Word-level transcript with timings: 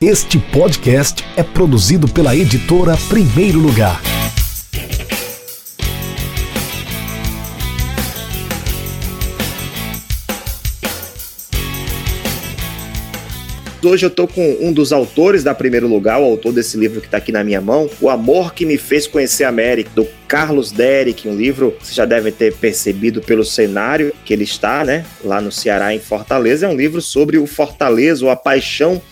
Este 0.00 0.38
podcast 0.38 1.24
é 1.36 1.42
produzido 1.42 2.06
pela 2.06 2.36
editora 2.36 2.96
Primeiro 3.08 3.58
Lugar. 3.58 4.00
Hoje 13.82 14.06
eu 14.06 14.10
tô 14.10 14.28
com 14.28 14.58
um 14.60 14.72
dos 14.72 14.92
autores 14.92 15.42
da 15.42 15.52
Primeiro 15.52 15.88
Lugar, 15.88 16.20
o 16.20 16.24
autor 16.24 16.52
desse 16.52 16.76
livro 16.76 17.00
que 17.00 17.08
está 17.08 17.18
aqui 17.18 17.32
na 17.32 17.42
minha 17.42 17.60
mão, 17.60 17.90
O 18.00 18.08
Amor 18.08 18.54
que 18.54 18.64
me 18.64 18.78
fez 18.78 19.08
conhecer 19.08 19.42
a 19.42 19.48
América, 19.48 19.90
do 19.96 20.06
Carlos 20.28 20.70
Derek, 20.70 21.26
um 21.26 21.34
livro 21.34 21.72
que 21.72 21.86
vocês 21.86 21.96
já 21.96 22.04
devem 22.04 22.30
ter 22.30 22.54
percebido 22.54 23.20
pelo 23.20 23.44
cenário 23.44 24.14
que 24.24 24.32
ele 24.32 24.44
está, 24.44 24.84
né, 24.84 25.04
lá 25.24 25.40
no 25.40 25.50
Ceará, 25.50 25.92
em 25.92 25.98
Fortaleza. 25.98 26.66
É 26.66 26.68
um 26.68 26.76
livro 26.76 27.00
sobre 27.00 27.36
o 27.36 27.48
Fortaleza, 27.48 28.24
ou 28.24 28.30
a 28.30 28.36
paixão 28.36 29.02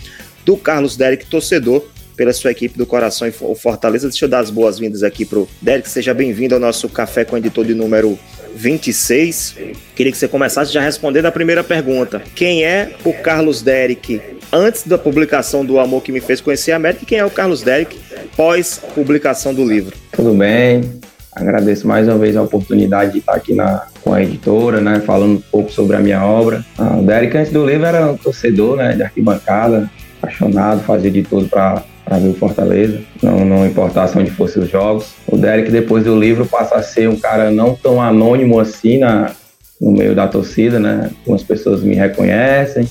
do 0.46 0.56
Carlos 0.56 0.96
Derek, 0.96 1.26
torcedor 1.26 1.84
pela 2.16 2.32
sua 2.32 2.52
equipe 2.52 2.78
do 2.78 2.86
Coração 2.86 3.28
o 3.40 3.54
Fortaleza. 3.56 4.08
Deixa 4.08 4.24
eu 4.24 4.28
dar 4.28 4.38
as 4.38 4.48
boas-vindas 4.48 5.02
aqui 5.02 5.24
pro 5.24 5.48
Derek. 5.60 5.88
Seja 5.88 6.14
bem-vindo 6.14 6.54
ao 6.54 6.60
nosso 6.60 6.88
Café 6.88 7.24
com 7.24 7.36
Editor 7.36 7.64
de 7.64 7.74
número 7.74 8.16
26. 8.54 9.56
Queria 9.96 10.12
que 10.12 10.16
você 10.16 10.28
começasse 10.28 10.72
já 10.72 10.80
respondendo 10.80 11.26
a 11.26 11.32
primeira 11.32 11.64
pergunta. 11.64 12.22
Quem 12.34 12.64
é 12.64 12.92
o 13.04 13.12
Carlos 13.12 13.60
Derek 13.60 14.22
antes 14.52 14.86
da 14.86 14.96
publicação 14.96 15.64
do 15.64 15.80
Amor 15.80 16.00
que 16.00 16.12
me 16.12 16.20
fez 16.20 16.40
conhecer 16.40 16.70
a 16.70 16.76
América 16.76 17.02
e 17.02 17.06
quem 17.06 17.18
é 17.18 17.24
o 17.24 17.30
Carlos 17.30 17.62
Derek 17.62 17.98
pós 18.36 18.80
publicação 18.94 19.52
do 19.52 19.66
livro? 19.66 19.94
Tudo 20.12 20.32
bem. 20.32 21.00
Agradeço 21.36 21.86
mais 21.86 22.08
uma 22.08 22.16
vez 22.16 22.34
a 22.34 22.40
oportunidade 22.40 23.12
de 23.12 23.18
estar 23.18 23.34
aqui 23.34 23.54
na, 23.54 23.86
com 24.00 24.14
a 24.14 24.22
editora, 24.22 24.80
né, 24.80 25.02
falando 25.04 25.32
um 25.32 25.42
pouco 25.52 25.70
sobre 25.70 25.94
a 25.94 26.00
minha 26.00 26.24
obra. 26.24 26.64
Ah, 26.78 26.96
o 26.96 27.02
Derek, 27.02 27.36
antes 27.36 27.52
do 27.52 27.66
livro, 27.66 27.84
era 27.84 28.10
um 28.10 28.16
torcedor 28.16 28.78
né, 28.78 28.94
de 28.94 29.02
arquibancada, 29.02 29.90
apaixonado, 30.26 30.82
fazia 30.82 31.10
de 31.10 31.22
tudo 31.22 31.48
para 31.48 31.84
ver 32.18 32.28
o 32.28 32.34
Fortaleza, 32.34 33.00
não, 33.22 33.44
não 33.44 33.66
importasse 33.66 34.18
onde 34.18 34.30
fossem 34.30 34.62
os 34.62 34.70
jogos. 34.70 35.14
O 35.26 35.36
Derek, 35.36 35.70
depois 35.70 36.04
do 36.04 36.18
livro, 36.18 36.44
passa 36.46 36.76
a 36.76 36.82
ser 36.82 37.08
um 37.08 37.16
cara 37.16 37.50
não 37.50 37.74
tão 37.74 38.02
anônimo 38.02 38.58
assim 38.58 38.98
na, 38.98 39.32
no 39.80 39.92
meio 39.92 40.14
da 40.14 40.26
torcida, 40.26 40.78
né? 40.78 41.10
Algumas 41.20 41.42
pessoas 41.42 41.82
me 41.82 41.94
reconhecem, 41.94 42.88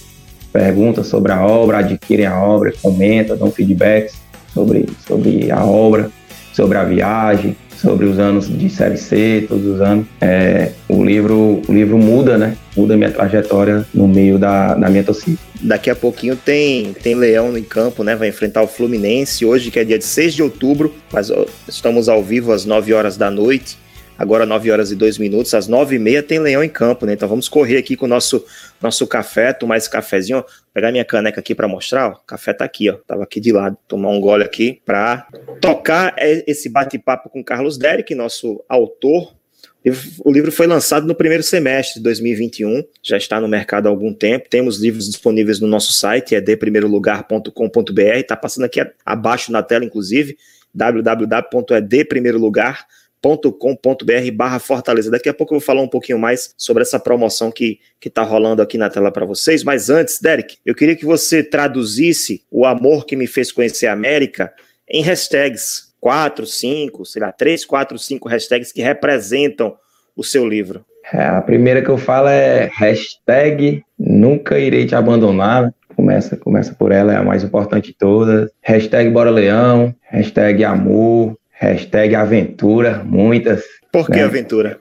perguntam 0.52 1.04
sobre 1.04 1.32
a 1.32 1.46
obra, 1.46 1.80
adquirem 1.80 2.26
a 2.26 2.42
obra, 2.42 2.74
comentam, 2.82 3.38
dão 3.38 3.52
feedbacks 3.52 4.16
sobre, 4.54 4.88
sobre 5.06 5.52
a 5.52 5.64
obra, 5.66 6.10
sobre 6.54 6.78
a 6.78 6.84
viagem, 6.84 7.56
sobre 7.76 8.06
os 8.06 8.18
anos 8.18 8.48
de 8.48 8.70
Série 8.70 8.98
C, 8.98 9.46
todos 9.48 9.66
os 9.66 9.82
anos. 9.82 10.06
É, 10.22 10.72
o, 10.88 11.04
livro, 11.04 11.62
o 11.68 11.74
livro 11.74 11.98
muda, 11.98 12.38
né? 12.38 12.56
Muda 12.76 12.96
minha 12.96 13.12
trajetória 13.12 13.86
no 13.94 14.08
meio 14.08 14.40
da, 14.40 14.74
da 14.74 14.90
minha 14.90 15.04
torcida. 15.04 15.38
Daqui 15.62 15.90
a 15.90 15.96
pouquinho 15.96 16.36
tem, 16.36 16.94
tem 16.94 17.16
Leão 17.16 17.58
em 17.58 17.64
campo, 17.64 18.04
né? 18.04 18.16
Vai 18.16 18.28
enfrentar 18.28 18.62
o 18.62 18.68
Fluminense 18.68 19.46
hoje, 19.46 19.72
que 19.72 19.80
é 19.80 19.84
dia 19.84 19.98
de 19.98 20.06
6 20.06 20.34
de 20.34 20.44
outubro, 20.44 20.94
mas 21.12 21.32
estamos 21.68 22.10
ao 22.10 22.24
vivo 22.24 22.52
às 22.52 22.66
9 22.66 22.94
horas 22.94 23.18
da 23.18 23.32
noite 23.32 23.78
agora 24.18 24.46
9 24.46 24.72
horas 24.72 24.92
e 24.92 24.96
2 24.96 25.18
minutos, 25.18 25.54
às 25.54 25.68
9 25.68 25.96
e 25.96 26.00
meia 26.00 26.24
tem 26.24 26.40
Leão 26.40 26.64
em 26.64 26.70
campo, 26.70 27.06
né? 27.06 27.14
Então 27.14 27.28
vamos 27.28 27.48
correr 27.50 27.78
aqui 27.78 27.96
com 27.96 28.06
o 28.06 28.10
nosso, 28.10 28.46
nosso 28.82 29.06
café, 29.08 29.54
tomar 29.54 29.78
esse 29.78 29.90
cafezinho, 29.90 30.40
ó, 30.40 30.44
pegar 30.74 30.92
minha 30.92 31.06
caneca 31.06 31.40
aqui 31.40 31.54
para 31.54 31.68
mostrar, 31.68 32.10
ó, 32.10 32.12
o 32.14 32.26
café 32.26 32.54
tá 32.54 32.66
aqui, 32.66 32.90
ó, 32.90 32.98
tava 33.06 33.24
aqui 33.24 33.40
de 33.40 33.52
lado, 33.52 33.78
tomar 33.88 34.10
um 34.10 34.20
gole 34.20 34.44
aqui 34.44 34.82
para 34.86 35.28
tocar 35.62 36.16
esse 36.18 36.70
bate-papo 36.70 37.30
com 37.30 37.44
Carlos 37.44 37.78
Derek, 37.78 38.14
nosso 38.16 38.64
autor. 38.68 39.34
O 40.24 40.32
livro 40.32 40.52
foi 40.52 40.68
lançado 40.68 41.06
no 41.06 41.14
primeiro 41.14 41.44
semestre 41.44 42.00
de 42.00 42.04
2021, 42.04 42.84
já 43.04 43.18
está 43.18 43.40
no 43.40 43.48
mercado 43.48 43.86
há 43.88 43.90
algum 43.90 44.12
tempo. 44.14 44.50
Temos 44.50 44.80
livros 44.80 45.06
disponíveis 45.06 45.60
no 45.60 45.68
nosso 45.68 45.94
site, 45.94 46.34
é 46.34 46.42
deprimeirolugar.com.br, 46.42 48.02
está 48.16 48.36
passando 48.36 48.64
aqui 48.64 48.82
abaixo 49.06 49.52
na 49.52 49.62
tela, 49.62 49.86
inclusive, 49.86 50.36
www.edprimeirolugar.com.br 50.74 52.96
com.br 53.52 54.32
barra 54.34 54.60
Fortaleza. 54.60 55.10
Daqui 55.10 55.30
a 55.30 55.34
pouco 55.34 55.54
eu 55.54 55.60
vou 55.60 55.66
falar 55.66 55.82
um 55.82 55.88
pouquinho 55.88 56.20
mais 56.20 56.54
sobre 56.58 56.84
essa 56.84 57.00
promoção 57.00 57.52
que 57.52 57.80
está 58.06 58.22
rolando 58.22 58.62
aqui 58.62 58.78
na 58.78 58.90
tela 58.90 59.12
para 59.12 59.26
vocês. 59.26 59.64
Mas 59.64 59.90
antes, 59.90 60.20
Derek, 60.20 60.58
eu 60.66 60.76
queria 60.76 60.96
que 60.96 61.06
você 61.06 61.44
traduzisse 61.44 62.44
o 62.52 62.66
amor 62.66 63.06
que 63.06 63.16
me 63.16 63.26
fez 63.26 63.52
conhecer 63.52 63.88
a 63.88 63.94
América 63.94 64.54
em 64.88 65.02
hashtags. 65.02 65.94
Quatro, 66.00 66.46
cinco, 66.46 67.06
sei 67.06 67.22
lá, 67.22 67.32
três, 67.32 67.66
quatro, 67.66 67.98
cinco 67.98 68.30
hashtags 68.30 68.72
que 68.72 68.82
representam 68.82 69.76
o 70.16 70.24
seu 70.24 70.48
livro. 70.48 70.86
É, 71.14 71.24
a 71.24 71.42
primeira 71.42 71.82
que 71.82 71.90
eu 71.90 71.98
falo 71.98 72.28
é 72.30 72.70
hashtag 72.74 73.84
nunca 73.98 74.58
irei 74.58 74.86
te 74.86 74.96
abandonar. 74.96 75.74
Começa, 75.96 76.36
começa 76.36 76.74
por 76.74 76.92
ela, 76.92 77.14
é 77.14 77.18
a 77.18 77.24
mais 77.24 77.44
importante 77.44 77.88
de 77.88 77.98
todas. 77.98 78.50
Hashtag 78.62 79.10
Bora 79.10 79.30
Leão, 79.30 79.96
hashtag 80.10 80.64
amor, 80.64 81.38
Hashtag 81.58 82.16
aventura, 82.16 83.02
muitas. 83.04 83.64
Por 83.92 84.08
que 84.08 84.18
né? 84.18 84.24
aventura? 84.24 84.78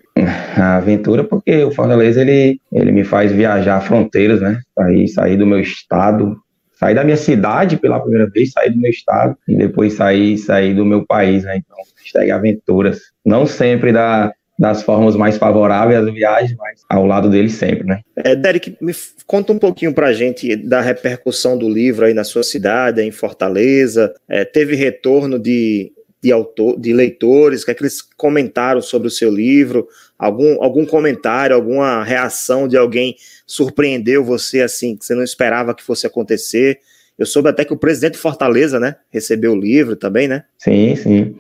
A 0.57 0.77
aventura 0.77 1.23
porque 1.23 1.63
o 1.63 1.71
Fortaleza 1.71 2.21
ele, 2.21 2.61
ele 2.73 2.91
me 2.91 3.05
faz 3.05 3.31
viajar 3.31 3.81
fronteiras, 3.81 4.41
né? 4.41 4.59
Sair, 4.77 5.09
sair 5.09 5.37
do 5.37 5.47
meu 5.47 5.61
estado, 5.61 6.37
sair 6.75 6.95
da 6.95 7.05
minha 7.05 7.17
cidade 7.17 7.77
pela 7.77 8.01
primeira 8.01 8.29
vez, 8.29 8.53
sair 8.53 8.71
do 8.71 8.79
meu 8.79 8.91
estado 8.91 9.37
e 9.49 9.57
depois 9.57 9.95
sair, 9.95 10.37
sair 10.39 10.75
do 10.75 10.85
meu 10.85 11.05
país, 11.07 11.45
né? 11.45 11.57
Então, 11.57 11.77
hashtag 11.97 12.31
aventuras. 12.31 13.01
Não 13.25 13.47
sempre 13.47 13.93
da, 13.93 14.33
das 14.59 14.83
formas 14.83 15.17
mais 15.17 15.37
favoráveis 15.37 16.01
às 16.01 16.13
viagens, 16.13 16.57
mas 16.57 16.83
ao 16.89 17.07
lado 17.07 17.29
dele 17.31 17.49
sempre, 17.49 17.85
né? 17.85 18.01
É, 18.17 18.37
Derek, 18.37 18.77
me 18.81 18.93
conta 19.27 19.53
um 19.53 19.59
pouquinho 19.59 19.93
pra 19.93 20.13
gente 20.13 20.57
da 20.57 20.81
repercussão 20.81 21.59
do 21.59 21.69
livro 21.69 22.05
aí 22.05 22.15
na 22.15 22.25
sua 22.25 22.43
cidade, 22.43 23.03
em 23.03 23.11
Fortaleza. 23.11 24.15
É, 24.29 24.45
teve 24.45 24.75
retorno 24.75 25.39
de 25.39 25.93
de, 26.25 26.33
autor, 26.33 26.81
de 26.81 26.91
leitores, 26.95 27.61
o 27.61 27.65
que, 27.67 27.71
é 27.71 27.75
que 27.75 27.83
eles 27.83 28.01
comentaram 28.17 28.81
sobre 28.81 29.09
o 29.09 29.11
seu 29.11 29.31
livro, 29.31 29.87
algum, 30.19 30.63
algum 30.65 30.87
comentário, 30.87 31.55
alguma 31.55 32.03
reação 32.03 32.67
de 32.67 32.79
alguém 32.79 33.15
surpreendeu 33.47 34.25
você 34.25 34.63
assim, 34.63 34.97
que 34.97 35.05
você 35.05 35.15
não 35.15 35.23
esperava 35.23 35.75
que 35.75 35.83
fosse 35.83 36.07
acontecer. 36.07 36.79
Eu 37.19 37.27
soube 37.27 37.49
até 37.49 37.65
que 37.65 37.73
o 37.73 37.79
presidente 37.79 38.15
de 38.15 38.19
Fortaleza, 38.19 38.81
né, 38.81 38.97
recebeu 39.11 39.53
o 39.53 39.61
livro 39.61 39.97
também, 39.97 40.27
né? 40.27 40.45
Sim, 40.59 40.97
sim. 40.97 41.35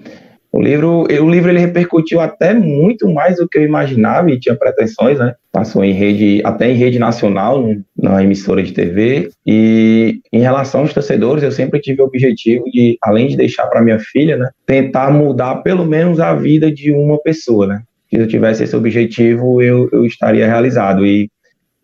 O 0.55 0.63
livro, 0.63 1.03
o 1.03 1.29
livro 1.29 1.51
ele 1.51 1.59
repercutiu 1.59 2.21
até 2.21 2.55
muito 2.55 3.13
mais 3.13 3.39
do 3.39 3.49
que 3.49 3.59
eu 3.59 3.65
imaginava 3.65 4.31
e 4.31 4.39
tinha 4.39 4.55
pretensões, 4.55 5.19
né? 5.19 5.35
Passou 5.51 5.83
em 5.83 5.91
rede, 5.91 6.41
até 6.45 6.71
em 6.71 6.77
rede 6.77 6.97
nacional, 6.97 7.69
na 8.01 8.23
emissora 8.23 8.63
de 8.63 8.71
TV. 8.71 9.31
E 9.45 10.21
em 10.33 10.39
relação 10.39 10.83
aos 10.83 10.95
torcedores, 10.95 11.43
eu 11.43 11.51
sempre 11.51 11.81
tive 11.81 12.03
o 12.03 12.05
objetivo 12.05 12.67
de, 12.67 12.97
além 13.03 13.27
de 13.27 13.37
deixar 13.37 13.67
para 13.67 13.83
minha 13.83 13.99
filha, 13.99 14.37
né, 14.37 14.49
tentar 14.65 15.11
mudar 15.11 15.57
pelo 15.57 15.85
menos 15.85 16.21
a 16.21 16.33
vida 16.37 16.71
de 16.71 16.93
uma 16.93 17.21
pessoa, 17.21 17.67
né? 17.67 17.83
Se 18.09 18.21
eu 18.21 18.29
tivesse 18.29 18.63
esse 18.63 18.77
objetivo, 18.77 19.61
eu, 19.61 19.89
eu 19.93 20.05
estaria 20.05 20.47
realizado. 20.47 21.05
E, 21.05 21.29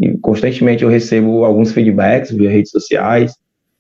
e 0.01 0.17
constantemente 0.19 0.83
eu 0.83 0.89
recebo 0.89 1.45
alguns 1.45 1.73
feedbacks 1.73 2.31
via 2.31 2.51
redes 2.51 2.71
sociais, 2.71 3.35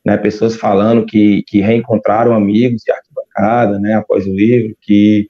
né? 0.05 0.17
Pessoas 0.17 0.57
falando 0.57 1.07
que, 1.07 1.43
que 1.47 1.61
reencontraram 1.61 2.35
amigos 2.35 2.83
e 2.87 2.93
arquibancada, 2.93 3.79
né, 3.79 3.95
após 3.95 4.27
o 4.27 4.35
livro, 4.35 4.77
que 4.81 5.29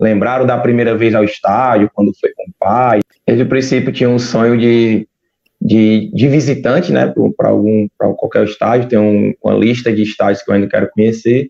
lembraram 0.00 0.44
da 0.44 0.58
primeira 0.58 0.96
vez 0.96 1.14
ao 1.14 1.24
estádio, 1.24 1.90
quando 1.94 2.12
foi 2.18 2.30
com 2.34 2.42
o 2.42 2.54
pai. 2.58 3.00
Desde 3.26 3.44
o 3.44 3.48
princípio 3.48 3.92
tinha 3.92 4.10
um 4.10 4.18
sonho 4.18 4.58
de, 4.58 5.06
de, 5.60 6.10
de 6.12 6.28
visitante, 6.28 6.92
né, 6.92 7.12
para 7.36 7.50
algum 7.50 7.86
para 7.96 8.12
qualquer 8.14 8.44
estádio, 8.44 8.88
tem 8.88 8.98
um, 8.98 9.32
uma 9.42 9.54
lista 9.54 9.92
de 9.92 10.02
estádios 10.02 10.42
que 10.42 10.50
eu 10.50 10.54
ainda 10.54 10.68
quero 10.68 10.90
conhecer, 10.90 11.48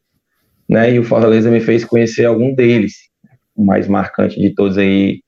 né, 0.68 0.92
e 0.92 0.98
o 0.98 1.04
Fortaleza 1.04 1.50
me 1.50 1.60
fez 1.60 1.84
conhecer 1.84 2.26
algum 2.26 2.54
deles. 2.54 3.10
O 3.56 3.64
mais 3.64 3.88
marcante 3.88 4.38
de 4.38 4.54
todos 4.54 4.76
aí, 4.76 5.20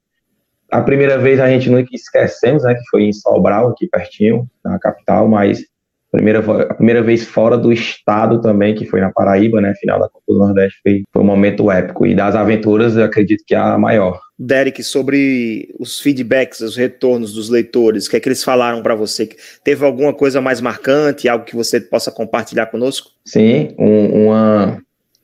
a 0.75 0.83
primeira 0.83 1.17
vez 1.19 1.39
a 1.39 1.49
gente 1.49 1.71
nunca 1.71 1.89
esquecemos, 1.93 2.65
né, 2.65 2.75
que 2.75 2.83
foi 2.91 3.05
em 3.05 3.12
Sobral, 3.12 3.69
aqui 3.69 3.87
pertinho, 3.87 4.49
na 4.65 4.79
capital, 4.79 5.29
mas 5.29 5.65
primeira, 6.11 6.39
a 6.41 6.75
primeira 6.75 7.03
vez 7.03 7.25
fora 7.25 7.57
do 7.57 7.72
estado 7.72 8.41
também, 8.41 8.75
que 8.75 8.84
foi 8.84 9.01
na 9.01 9.13
Paraíba, 9.13 9.60
né? 9.60 9.72
Final 9.81 9.98
da 9.98 10.09
Copa 10.09 10.25
do 10.28 10.39
Nordeste 10.39 10.78
foi, 10.83 11.03
foi 11.13 11.22
um 11.22 11.27
momento 11.27 11.71
épico. 11.71 12.07
E 12.07 12.15
das 12.15 12.34
aventuras, 12.34 12.97
eu 12.97 13.04
acredito 13.04 13.45
que 13.47 13.54
é 13.54 13.59
a 13.59 13.78
maior. 13.78 14.21
Derek, 14.39 14.83
sobre 14.83 15.72
os 15.78 16.01
feedbacks, 16.01 16.60
os 16.60 16.77
retornos 16.77 17.34
dos 17.34 17.48
leitores, 17.48 18.07
o 18.07 18.10
que 18.10 18.16
é 18.16 18.21
que 18.21 18.28
eles 18.28 18.43
falaram 18.43 18.83
para 18.83 18.95
você? 18.95 19.28
Teve 19.63 19.84
alguma 19.84 20.13
coisa 20.13 20.41
mais 20.41 20.60
marcante, 20.60 21.28
algo 21.28 21.45
que 21.45 21.54
você 21.54 21.81
possa 21.81 22.10
compartilhar 22.10 22.66
conosco? 22.66 23.10
Sim, 23.25 23.75
um, 23.78 24.27
uma, 24.27 24.78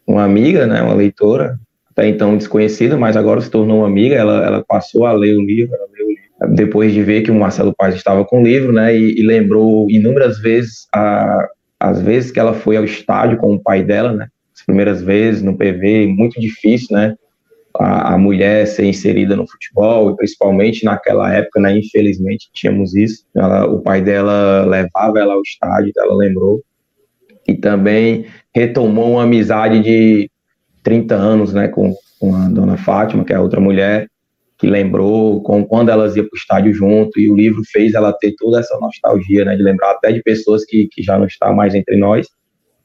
uma 0.07 0.25
amiga, 0.25 0.67
né, 0.67 0.81
uma 0.81 0.95
leitora, 0.95 1.59
até 2.01 2.09
então 2.09 2.37
desconhecida, 2.37 2.97
mas 2.97 3.15
agora 3.15 3.43
se 3.43 3.51
tornou 3.51 3.79
uma 3.79 3.87
amiga, 3.87 4.15
ela, 4.15 4.45
ela 4.45 4.65
passou 4.67 5.05
a 5.05 5.13
ler 5.13 5.37
o 5.37 5.43
livro, 5.43 5.75
ela 5.75 5.87
leu 5.93 6.07
o 6.07 6.09
livro 6.09 6.21
depois 6.55 6.95
de 6.95 7.03
ver 7.03 7.21
que 7.21 7.31
o 7.31 7.35
Marcelo 7.35 7.75
Paz 7.77 7.95
estava 7.95 8.25
com 8.25 8.41
o 8.41 8.43
livro, 8.43 8.73
né, 8.73 8.97
e, 8.97 9.21
e 9.21 9.23
lembrou 9.23 9.87
inúmeras 9.91 10.41
vezes 10.41 10.89
a, 10.95 11.47
as 11.79 12.01
vezes 12.01 12.31
que 12.31 12.41
ela 12.41 12.55
foi 12.55 12.79
ao 12.79 12.85
estádio 12.85 13.37
com 13.37 13.55
o 13.55 13.63
pai 13.63 13.83
dela, 13.83 14.13
né, 14.13 14.29
as 14.55 14.65
primeiras 14.65 15.03
vezes 15.03 15.43
no 15.43 15.57
PV, 15.57 16.07
muito 16.07 16.41
difícil, 16.41 16.97
né, 16.97 17.15
a, 17.79 18.15
a 18.15 18.19
mulher 18.19 18.67
ser 18.67 18.87
inserida 18.87 19.37
no 19.37 19.47
futebol, 19.47 20.17
principalmente 20.17 20.85
naquela 20.85 21.31
época, 21.35 21.61
né, 21.61 21.77
infelizmente 21.77 22.49
tínhamos 22.55 22.95
isso, 22.95 23.27
ela, 23.37 23.67
o 23.67 23.81
pai 23.81 24.01
dela 24.01 24.65
levava 24.65 25.19
ela 25.19 25.35
ao 25.35 25.43
estádio, 25.43 25.93
ela 25.99 26.17
lembrou, 26.17 26.63
e 27.47 27.55
também 27.55 28.25
retomou 28.55 29.13
uma 29.13 29.25
amizade 29.25 29.81
de 29.81 30.30
30 30.83 31.15
anos, 31.15 31.53
né, 31.53 31.69
com, 31.69 31.95
com 32.19 32.35
a 32.35 32.49
dona 32.49 32.77
Fátima, 32.77 33.25
que 33.25 33.33
é 33.33 33.39
outra 33.39 33.61
mulher, 33.61 34.09
que 34.59 34.67
lembrou 34.67 35.43
com 35.43 35.65
quando 35.65 35.89
elas 35.89 36.17
iam 36.17 36.27
para 36.27 36.37
o 36.37 36.39
estádio 36.39 36.73
junto, 36.73 37.19
e 37.19 37.31
o 37.31 37.37
livro 37.37 37.63
fez 37.73 37.95
ela 37.95 38.13
ter 38.13 38.35
toda 38.37 38.61
essa 38.61 38.79
nostalgia, 38.79 39.45
né, 39.45 39.57
de 39.57 39.63
lembrar 39.63 39.93
até 39.93 40.13
de 40.13 40.23
pessoas 40.23 40.65
que, 40.65 40.89
que 40.91 41.03
já 41.03 41.19
não 41.19 41.27
estão 41.27 41.55
mais 41.55 41.75
entre 41.75 41.97
nós, 41.97 42.27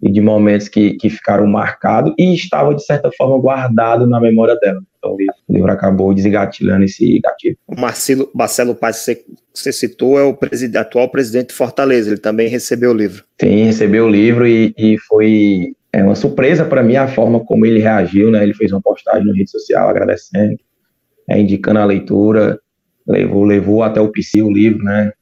e 0.01 0.11
de 0.11 0.21
momentos 0.21 0.67
que, 0.67 0.93
que 0.93 1.09
ficaram 1.09 1.47
marcados 1.47 2.13
e 2.17 2.33
estava, 2.33 2.75
de 2.75 2.85
certa 2.85 3.09
forma, 3.17 3.39
guardado 3.39 4.05
na 4.05 4.19
memória 4.19 4.55
dela. 4.57 4.81
Então 4.97 5.13
o 5.13 5.17
livro, 5.17 5.35
o 5.47 5.53
livro 5.53 5.71
acabou 5.71 6.13
desgatilhando 6.13 6.83
esse 6.83 7.19
gatilho. 7.19 7.57
O 7.67 7.79
Marcelo, 7.79 8.29
Marcelo 8.33 8.75
Paz, 8.75 8.99
que 8.99 9.03
você, 9.03 9.25
você 9.53 9.71
citou, 9.71 10.19
é 10.19 10.23
o 10.23 10.33
presid, 10.33 10.75
atual 10.77 11.09
presidente 11.09 11.47
de 11.47 11.53
Fortaleza, 11.55 12.09
ele 12.09 12.19
também 12.19 12.47
recebeu 12.47 12.91
o 12.91 12.93
livro. 12.93 13.23
Sim, 13.39 13.63
recebeu 13.63 14.05
o 14.05 14.09
livro 14.09 14.47
e, 14.47 14.73
e 14.77 14.97
foi 14.99 15.73
é 15.95 16.03
uma 16.03 16.13
surpresa 16.13 16.65
para 16.65 16.83
mim 16.83 16.97
a 16.97 17.07
forma 17.07 17.39
como 17.39 17.65
ele 17.65 17.79
reagiu, 17.79 18.29
né? 18.29 18.43
Ele 18.43 18.53
fez 18.53 18.69
uma 18.73 18.81
postagem 18.81 19.25
na 19.25 19.33
rede 19.33 19.49
social 19.49 19.87
agradecendo, 19.87 20.57
é, 21.29 21.39
indicando 21.39 21.79
a 21.79 21.85
leitura, 21.85 22.59
levou, 23.07 23.45
levou 23.45 23.81
até 23.81 24.01
o 24.01 24.11
PC 24.11 24.41
o 24.41 24.51
livro, 24.51 24.83
né? 24.83 25.13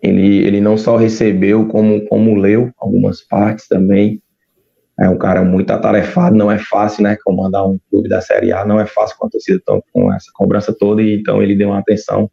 Ele, 0.00 0.46
ele 0.46 0.60
não 0.60 0.78
só 0.78 0.96
recebeu, 0.96 1.66
como, 1.66 2.06
como 2.06 2.36
leu 2.36 2.70
algumas 2.78 3.20
partes 3.20 3.66
também. 3.66 4.22
É 4.96 5.08
um 5.08 5.18
cara 5.18 5.42
muito 5.42 5.72
atarefado, 5.72 6.36
não 6.36 6.52
é 6.52 6.58
fácil, 6.58 7.02
né? 7.02 7.16
Comandar 7.24 7.68
um 7.68 7.76
clube 7.90 8.08
da 8.08 8.20
Série 8.20 8.52
A 8.52 8.64
não 8.64 8.78
é 8.78 8.86
fácil 8.86 9.16
com 9.18 9.26
a 9.26 9.30
torcida 9.30 9.60
tão, 9.66 9.82
com 9.92 10.14
essa 10.14 10.30
cobrança 10.32 10.72
toda, 10.72 11.02
e 11.02 11.18
então 11.18 11.42
ele 11.42 11.56
deu 11.56 11.70
uma 11.70 11.80
atenção, 11.80 12.30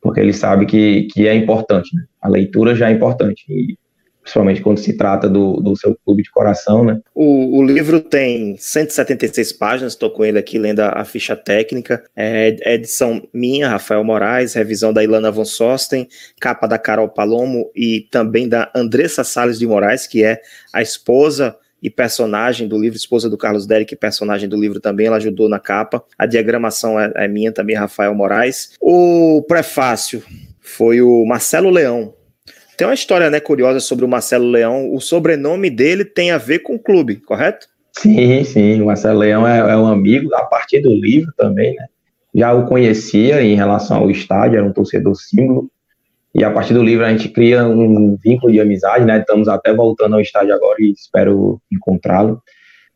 porque 0.00 0.20
ele 0.20 0.32
sabe 0.32 0.64
que, 0.64 1.06
que 1.12 1.28
é 1.28 1.34
importante, 1.34 1.94
né? 1.94 2.02
A 2.22 2.30
leitura 2.30 2.74
já 2.74 2.88
é 2.88 2.92
importante. 2.92 3.44
E 3.46 3.76
principalmente 4.22 4.60
quando 4.60 4.78
se 4.78 4.96
trata 4.96 5.28
do, 5.28 5.56
do 5.56 5.76
seu 5.76 5.96
clube 6.04 6.22
de 6.22 6.30
coração, 6.30 6.84
né? 6.84 7.00
O, 7.14 7.58
o 7.58 7.62
livro 7.62 8.00
tem 8.00 8.56
176 8.56 9.52
páginas, 9.52 9.92
estou 9.92 10.10
com 10.10 10.24
ele 10.24 10.38
aqui 10.38 10.58
lendo 10.58 10.80
a, 10.80 11.00
a 11.00 11.04
ficha 11.04 11.34
técnica, 11.34 12.04
é, 12.14 12.74
edição 12.74 13.22
minha, 13.32 13.68
Rafael 13.68 14.04
Moraes, 14.04 14.54
revisão 14.54 14.92
da 14.92 15.02
Ilana 15.02 15.30
von 15.30 15.44
Sosten, 15.44 16.08
capa 16.40 16.66
da 16.66 16.78
Carol 16.78 17.08
Palomo 17.08 17.70
e 17.74 18.06
também 18.10 18.48
da 18.48 18.70
Andressa 18.74 19.24
Salles 19.24 19.58
de 19.58 19.66
Moraes, 19.66 20.06
que 20.06 20.22
é 20.22 20.40
a 20.72 20.82
esposa 20.82 21.56
e 21.82 21.88
personagem 21.88 22.68
do 22.68 22.78
livro, 22.78 22.96
esposa 22.96 23.28
do 23.30 23.38
Carlos 23.38 23.66
Derek, 23.66 23.96
personagem 23.96 24.48
do 24.48 24.60
livro 24.60 24.80
também, 24.80 25.06
ela 25.06 25.16
ajudou 25.16 25.48
na 25.48 25.58
capa. 25.58 26.04
A 26.18 26.26
diagramação 26.26 27.00
é, 27.00 27.10
é 27.16 27.28
minha 27.28 27.52
também, 27.52 27.76
Rafael 27.76 28.14
Moraes. 28.14 28.72
O 28.80 29.42
prefácio 29.48 30.22
foi 30.60 31.00
o 31.00 31.24
Marcelo 31.24 31.70
Leão, 31.70 32.14
tem 32.80 32.86
uma 32.86 32.94
história 32.94 33.28
né, 33.28 33.38
curiosa 33.40 33.78
sobre 33.78 34.06
o 34.06 34.08
Marcelo 34.08 34.48
Leão. 34.48 34.90
O 34.94 35.02
sobrenome 35.02 35.68
dele 35.68 36.02
tem 36.02 36.30
a 36.30 36.38
ver 36.38 36.60
com 36.60 36.76
o 36.76 36.78
clube, 36.78 37.16
correto? 37.16 37.66
Sim, 37.92 38.42
sim. 38.42 38.80
O 38.80 38.86
Marcelo 38.86 39.18
Leão 39.18 39.46
é, 39.46 39.58
é 39.58 39.76
um 39.76 39.86
amigo 39.86 40.34
a 40.34 40.46
partir 40.46 40.80
do 40.80 40.88
livro 40.88 41.30
também, 41.36 41.74
né? 41.74 41.84
Já 42.34 42.54
o 42.54 42.64
conhecia 42.64 43.42
em 43.42 43.54
relação 43.54 43.98
ao 43.98 44.10
estádio, 44.10 44.56
era 44.56 44.66
um 44.66 44.72
torcedor 44.72 45.14
símbolo. 45.14 45.70
E 46.34 46.42
a 46.42 46.50
partir 46.50 46.72
do 46.72 46.82
livro 46.82 47.04
a 47.04 47.10
gente 47.10 47.28
cria 47.28 47.66
um 47.66 48.16
vínculo 48.16 48.50
de 48.50 48.62
amizade, 48.62 49.04
né? 49.04 49.18
Estamos 49.18 49.46
até 49.46 49.74
voltando 49.74 50.14
ao 50.14 50.22
estádio 50.22 50.54
agora 50.54 50.76
e 50.78 50.92
espero 50.92 51.60
encontrá-lo. 51.70 52.42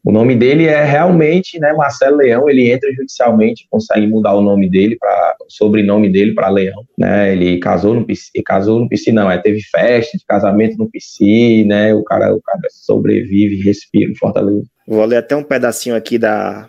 O 0.05 0.13
nome 0.13 0.37
dele 0.37 0.67
é 0.67 0.85
realmente, 0.85 1.59
né, 1.59 1.73
Marcelo 1.73 2.19
Leão, 2.19 2.47
ele 2.47 2.71
entra 2.71 2.93
judicialmente, 2.93 3.67
consegue 3.71 4.07
mudar 4.07 4.35
o 4.35 4.43
nome 4.43 4.69
dele 4.69 4.99
para 5.01 5.35
sobrenome 5.49 6.13
dele 6.13 6.35
para 6.35 6.51
Leão, 6.51 6.85
né? 6.99 7.33
Ele 7.33 7.59
casou 7.59 7.95
no 7.95 8.05
PC, 8.05 8.43
casou 8.45 8.81
no 8.81 8.89
PC 8.89 9.13
não, 9.13 9.31
é 9.31 9.39
teve 9.39 9.63
festa 9.63 10.19
de 10.19 10.25
casamento 10.27 10.77
no 10.77 10.91
PC, 10.91 11.65
né? 11.67 11.95
O 11.95 12.05
cara, 12.05 12.35
o 12.35 12.43
cara 12.43 12.61
sobrevive, 12.71 13.63
respira 13.63 14.11
em 14.11 14.15
Fortaleza. 14.15 14.67
Vou 14.87 15.05
ler 15.07 15.17
até 15.17 15.35
um 15.35 15.43
pedacinho 15.43 15.97
aqui 15.97 16.19
da 16.19 16.69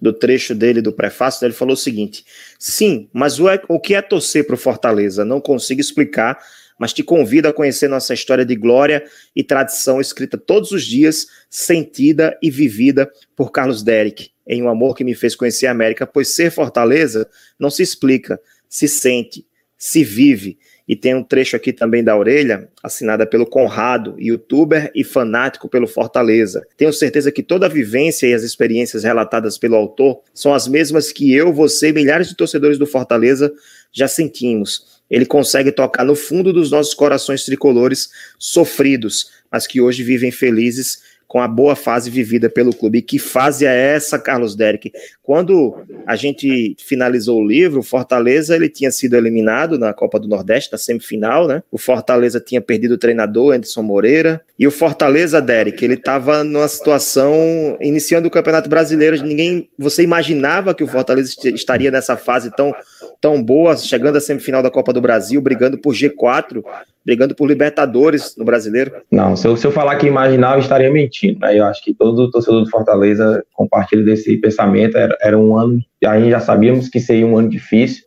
do 0.00 0.12
trecho 0.12 0.54
dele 0.54 0.80
do 0.80 0.92
prefácio, 0.92 1.44
ele 1.44 1.52
falou 1.52 1.74
o 1.74 1.76
seguinte: 1.76 2.24
"Sim, 2.60 3.08
mas 3.12 3.40
o, 3.40 3.48
é, 3.48 3.60
o 3.68 3.80
que 3.80 3.96
é 3.96 4.02
torcer 4.02 4.46
para 4.46 4.54
o 4.54 4.58
Fortaleza? 4.58 5.24
Não 5.24 5.40
consigo 5.40 5.80
explicar." 5.80 6.38
Mas 6.78 6.92
te 6.92 7.02
convido 7.02 7.48
a 7.48 7.52
conhecer 7.52 7.88
nossa 7.88 8.14
história 8.14 8.44
de 8.44 8.54
glória 8.54 9.04
e 9.34 9.42
tradição 9.42 10.00
escrita 10.00 10.38
todos 10.38 10.70
os 10.70 10.84
dias, 10.84 11.26
sentida 11.50 12.38
e 12.42 12.50
vivida 12.50 13.10
por 13.34 13.50
Carlos 13.50 13.82
Derek, 13.82 14.30
em 14.46 14.62
um 14.62 14.68
amor 14.68 14.94
que 14.94 15.04
me 15.04 15.14
fez 15.14 15.34
conhecer 15.34 15.66
a 15.66 15.72
América, 15.72 16.06
pois 16.06 16.34
ser 16.34 16.50
Fortaleza 16.50 17.28
não 17.58 17.70
se 17.70 17.82
explica, 17.82 18.40
se 18.68 18.86
sente, 18.86 19.44
se 19.76 20.02
vive. 20.02 20.58
E 20.86 20.96
tem 20.96 21.14
um 21.14 21.22
trecho 21.22 21.54
aqui 21.54 21.70
também 21.70 22.02
da 22.02 22.16
orelha, 22.16 22.70
assinada 22.82 23.26
pelo 23.26 23.44
Conrado, 23.44 24.16
youtuber 24.18 24.90
e 24.94 25.04
fanático 25.04 25.68
pelo 25.68 25.86
Fortaleza. 25.86 26.66
Tenho 26.78 26.92
certeza 26.94 27.30
que 27.30 27.42
toda 27.42 27.66
a 27.66 27.68
vivência 27.68 28.26
e 28.26 28.32
as 28.32 28.42
experiências 28.42 29.04
relatadas 29.04 29.58
pelo 29.58 29.76
autor 29.76 30.22
são 30.32 30.54
as 30.54 30.66
mesmas 30.66 31.12
que 31.12 31.32
eu, 31.34 31.52
você 31.52 31.90
e 31.90 31.92
milhares 31.92 32.28
de 32.28 32.36
torcedores 32.36 32.78
do 32.78 32.86
Fortaleza 32.86 33.52
já 33.92 34.08
sentimos 34.08 34.97
ele 35.10 35.26
consegue 35.26 35.72
tocar 35.72 36.04
no 36.04 36.14
fundo 36.14 36.52
dos 36.52 36.70
nossos 36.70 36.94
corações 36.94 37.44
tricolores 37.44 38.10
sofridos, 38.38 39.30
mas 39.50 39.66
que 39.66 39.80
hoje 39.80 40.02
vivem 40.02 40.30
felizes 40.30 41.02
com 41.28 41.40
a 41.40 41.46
boa 41.46 41.76
fase 41.76 42.10
vivida 42.10 42.48
pelo 42.48 42.74
clube. 42.74 42.98
E 42.98 43.02
que 43.02 43.18
fase 43.18 43.66
é 43.66 43.94
essa, 43.94 44.18
Carlos 44.18 44.56
Derek? 44.56 44.90
Quando 45.22 45.76
a 46.06 46.16
gente 46.16 46.74
finalizou 46.78 47.38
o 47.38 47.46
livro, 47.46 47.80
o 47.80 47.82
Fortaleza 47.82 48.56
ele 48.56 48.70
tinha 48.70 48.90
sido 48.90 49.14
eliminado 49.14 49.78
na 49.78 49.92
Copa 49.92 50.18
do 50.18 50.26
Nordeste, 50.26 50.72
na 50.72 50.78
semifinal, 50.78 51.46
né? 51.46 51.62
O 51.70 51.76
Fortaleza 51.76 52.40
tinha 52.40 52.62
perdido 52.62 52.94
o 52.94 52.98
treinador, 52.98 53.54
Anderson 53.54 53.82
Moreira. 53.82 54.40
E 54.58 54.66
o 54.66 54.70
Fortaleza, 54.70 55.40
Derek, 55.40 55.84
ele 55.84 55.94
estava 55.94 56.42
numa 56.42 56.66
situação, 56.66 57.76
iniciando 57.78 58.26
o 58.26 58.30
Campeonato 58.30 58.70
Brasileiro, 58.70 59.22
ninguém, 59.22 59.68
você 59.78 60.02
imaginava 60.02 60.74
que 60.74 60.82
o 60.82 60.88
Fortaleza 60.88 61.34
estaria 61.54 61.90
nessa 61.90 62.16
fase 62.16 62.50
tão, 62.56 62.74
tão 63.20 63.42
boa, 63.42 63.76
chegando 63.76 64.16
à 64.16 64.20
semifinal 64.20 64.62
da 64.62 64.70
Copa 64.70 64.94
do 64.94 65.00
Brasil, 65.00 65.40
brigando 65.42 65.76
por 65.76 65.94
G4, 65.94 66.64
brigando 67.08 67.34
por 67.34 67.48
Libertadores 67.48 68.36
no 68.36 68.44
Brasileiro? 68.44 68.92
Não, 69.10 69.34
se 69.34 69.48
eu, 69.48 69.56
se 69.56 69.66
eu 69.66 69.72
falar 69.72 69.96
que 69.96 70.06
imaginava, 70.06 70.58
estaria 70.58 70.92
mentindo. 70.92 71.40
Né? 71.40 71.58
Eu 71.58 71.64
acho 71.64 71.82
que 71.82 71.94
todo 71.94 72.30
torcedor 72.30 72.62
do 72.62 72.68
Fortaleza 72.68 73.42
compartilha 73.54 74.04
desse 74.04 74.36
pensamento. 74.36 74.98
Era, 74.98 75.16
era 75.22 75.38
um 75.38 75.56
ano, 75.56 75.80
a 76.04 76.18
gente 76.18 76.30
já 76.30 76.40
sabíamos 76.40 76.90
que 76.90 77.00
seria 77.00 77.26
um 77.26 77.38
ano 77.38 77.48
difícil, 77.48 78.04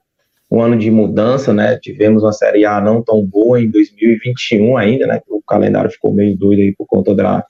um 0.52 0.62
ano 0.62 0.78
de 0.78 0.92
mudança, 0.92 1.52
né? 1.52 1.80
Tivemos 1.82 2.22
uma 2.22 2.32
Série 2.32 2.64
A 2.64 2.80
não 2.80 3.02
tão 3.02 3.26
boa 3.26 3.60
em 3.60 3.72
2021 3.72 4.78
ainda, 4.78 5.08
né? 5.08 5.20
O 5.28 5.42
calendário 5.42 5.90
ficou 5.90 6.14
meio 6.14 6.38
doido 6.38 6.60
aí 6.60 6.76
por 6.78 6.86
conta 6.86 7.16
da, 7.16 7.44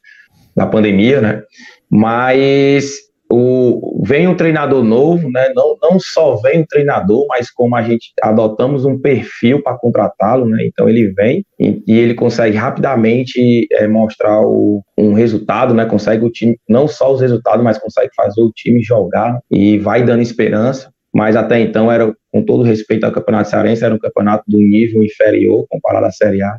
da 0.55 0.65
pandemia, 0.65 1.19
né? 1.19 1.43
Mas 1.89 3.10
o, 3.31 4.03
vem 4.05 4.27
um 4.27 4.35
treinador 4.35 4.83
novo, 4.83 5.29
né? 5.31 5.51
Não, 5.55 5.77
não 5.81 5.99
só 5.99 6.35
vem 6.37 6.61
um 6.61 6.65
treinador, 6.65 7.25
mas 7.29 7.49
como 7.49 7.75
a 7.75 7.81
gente 7.81 8.11
adotamos 8.21 8.85
um 8.85 8.99
perfil 8.99 9.63
para 9.63 9.77
contratá-lo, 9.77 10.45
né? 10.45 10.65
Então 10.65 10.89
ele 10.89 11.11
vem 11.11 11.45
e, 11.59 11.81
e 11.87 11.97
ele 11.97 12.13
consegue 12.13 12.57
rapidamente 12.57 13.67
é, 13.71 13.87
mostrar 13.87 14.41
o, 14.41 14.83
um 14.97 15.13
resultado, 15.13 15.73
né? 15.73 15.85
Consegue 15.85 16.25
o 16.25 16.29
time, 16.29 16.57
não 16.67 16.87
só 16.87 17.13
os 17.13 17.21
resultados, 17.21 17.63
mas 17.63 17.77
consegue 17.77 18.09
fazer 18.15 18.41
o 18.41 18.51
time 18.51 18.81
jogar 18.81 19.39
e 19.49 19.77
vai 19.77 20.03
dando 20.03 20.21
esperança. 20.21 20.91
Mas 21.13 21.35
até 21.35 21.59
então 21.59 21.91
era, 21.91 22.13
com 22.31 22.43
todo 22.43 22.63
respeito 22.63 23.05
ao 23.05 23.11
Campeonato 23.11 23.49
Cearense, 23.49 23.83
era 23.83 23.93
um 23.93 23.99
campeonato 23.99 24.43
do 24.47 24.57
nível 24.57 25.03
inferior 25.03 25.65
comparado 25.69 26.05
à 26.05 26.11
Série 26.11 26.41
A 26.41 26.57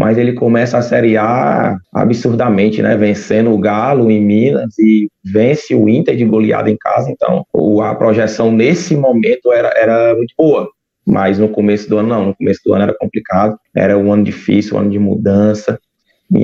mas 0.00 0.16
ele 0.16 0.32
começa 0.32 0.78
a 0.78 0.82
Série 0.82 1.18
A 1.18 1.76
absurdamente, 1.92 2.80
né? 2.80 2.96
Vencendo 2.96 3.52
o 3.52 3.58
Galo 3.58 4.10
em 4.10 4.18
Minas 4.18 4.78
e 4.78 5.10
vence 5.22 5.74
o 5.74 5.90
Inter 5.90 6.16
de 6.16 6.24
goleada 6.24 6.70
em 6.70 6.76
casa. 6.78 7.10
Então, 7.10 7.44
a 7.82 7.94
projeção 7.94 8.50
nesse 8.50 8.96
momento 8.96 9.52
era, 9.52 9.68
era 9.76 10.16
muito 10.16 10.32
boa. 10.38 10.70
Mas 11.06 11.38
no 11.38 11.50
começo 11.50 11.86
do 11.86 11.98
ano, 11.98 12.08
não. 12.08 12.26
No 12.28 12.34
começo 12.34 12.60
do 12.64 12.72
ano 12.72 12.84
era 12.84 12.96
complicado. 12.98 13.58
Era 13.76 13.98
um 13.98 14.10
ano 14.10 14.24
difícil, 14.24 14.74
um 14.74 14.80
ano 14.80 14.90
de 14.90 14.98
mudança. 14.98 15.78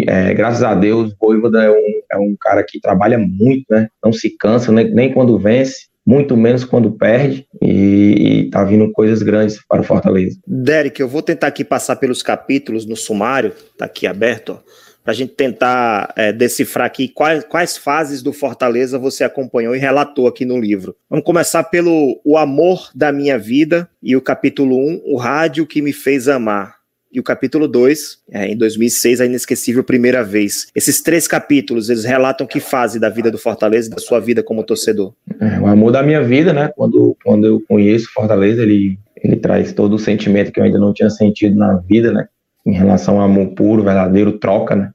É, 0.06 0.34
graças 0.34 0.62
a 0.62 0.74
Deus, 0.74 1.12
o 1.12 1.16
Voivoda 1.18 1.64
é 1.64 1.70
um, 1.70 2.02
é 2.12 2.18
um 2.18 2.36
cara 2.38 2.62
que 2.62 2.78
trabalha 2.78 3.16
muito, 3.16 3.64
né? 3.70 3.88
Não 4.04 4.12
se 4.12 4.36
cansa, 4.36 4.70
nem, 4.70 4.92
nem 4.92 5.14
quando 5.14 5.38
vence 5.38 5.86
muito 6.06 6.36
menos 6.36 6.64
quando 6.64 6.92
perde, 6.92 7.46
e, 7.60 8.48
tá 8.52 8.62
vindo 8.62 8.92
coisas 8.92 9.22
grandes 9.22 9.58
para 9.68 9.80
o 9.80 9.84
Fortaleza. 9.84 10.38
Derek, 10.46 11.00
eu 11.00 11.08
vou 11.08 11.20
tentar 11.20 11.48
aqui 11.48 11.64
passar 11.64 11.96
pelos 11.96 12.22
capítulos 12.22 12.86
no 12.86 12.94
sumário, 12.94 13.52
tá 13.76 13.86
aqui 13.86 14.06
aberto, 14.06 14.60
para 15.02 15.12
a 15.12 15.14
gente 15.14 15.34
tentar 15.34 16.12
é, 16.16 16.32
decifrar 16.32 16.86
aqui 16.86 17.08
quais, 17.08 17.44
quais 17.44 17.76
fases 17.76 18.22
do 18.22 18.32
Fortaleza 18.32 18.98
você 18.98 19.24
acompanhou 19.24 19.74
e 19.74 19.78
relatou 19.78 20.26
aqui 20.26 20.44
no 20.44 20.58
livro. 20.58 20.96
Vamos 21.08 21.24
começar 21.24 21.64
pelo 21.64 22.20
O 22.24 22.36
Amor 22.36 22.90
da 22.94 23.12
Minha 23.12 23.38
Vida 23.38 23.88
e 24.02 24.16
o 24.16 24.22
capítulo 24.22 24.76
1, 24.76 25.02
O 25.04 25.16
Rádio 25.16 25.66
que 25.66 25.82
Me 25.82 25.92
Fez 25.92 26.28
Amar 26.28 26.76
e 27.12 27.20
o 27.20 27.22
capítulo 27.22 27.66
2, 27.68 28.18
é, 28.30 28.48
em 28.48 28.56
2006, 28.56 29.20
A 29.20 29.26
Inesquecível 29.26 29.82
Primeira 29.84 30.22
Vez. 30.22 30.68
Esses 30.74 31.02
três 31.02 31.26
capítulos, 31.26 31.88
eles 31.88 32.04
relatam 32.04 32.46
que 32.46 32.60
fase 32.60 32.98
da 32.98 33.08
vida 33.08 33.30
do 33.30 33.38
Fortaleza 33.38 33.90
da 33.90 33.98
sua 33.98 34.20
vida 34.20 34.42
como 34.42 34.64
torcedor? 34.64 35.14
É, 35.40 35.58
o 35.60 35.66
amor 35.66 35.92
da 35.92 36.02
minha 36.02 36.22
vida, 36.22 36.52
né? 36.52 36.70
Quando, 36.76 37.16
quando 37.24 37.46
eu 37.46 37.62
conheço 37.68 38.12
Fortaleza, 38.12 38.62
ele, 38.62 38.98
ele 39.22 39.36
traz 39.36 39.72
todo 39.72 39.94
o 39.94 39.98
sentimento 39.98 40.52
que 40.52 40.60
eu 40.60 40.64
ainda 40.64 40.78
não 40.78 40.92
tinha 40.92 41.10
sentido 41.10 41.56
na 41.56 41.76
vida, 41.76 42.12
né? 42.12 42.26
Em 42.66 42.72
relação 42.72 43.20
ao 43.20 43.26
amor 43.26 43.48
puro, 43.54 43.84
verdadeiro, 43.84 44.38
troca, 44.38 44.74
né? 44.74 44.90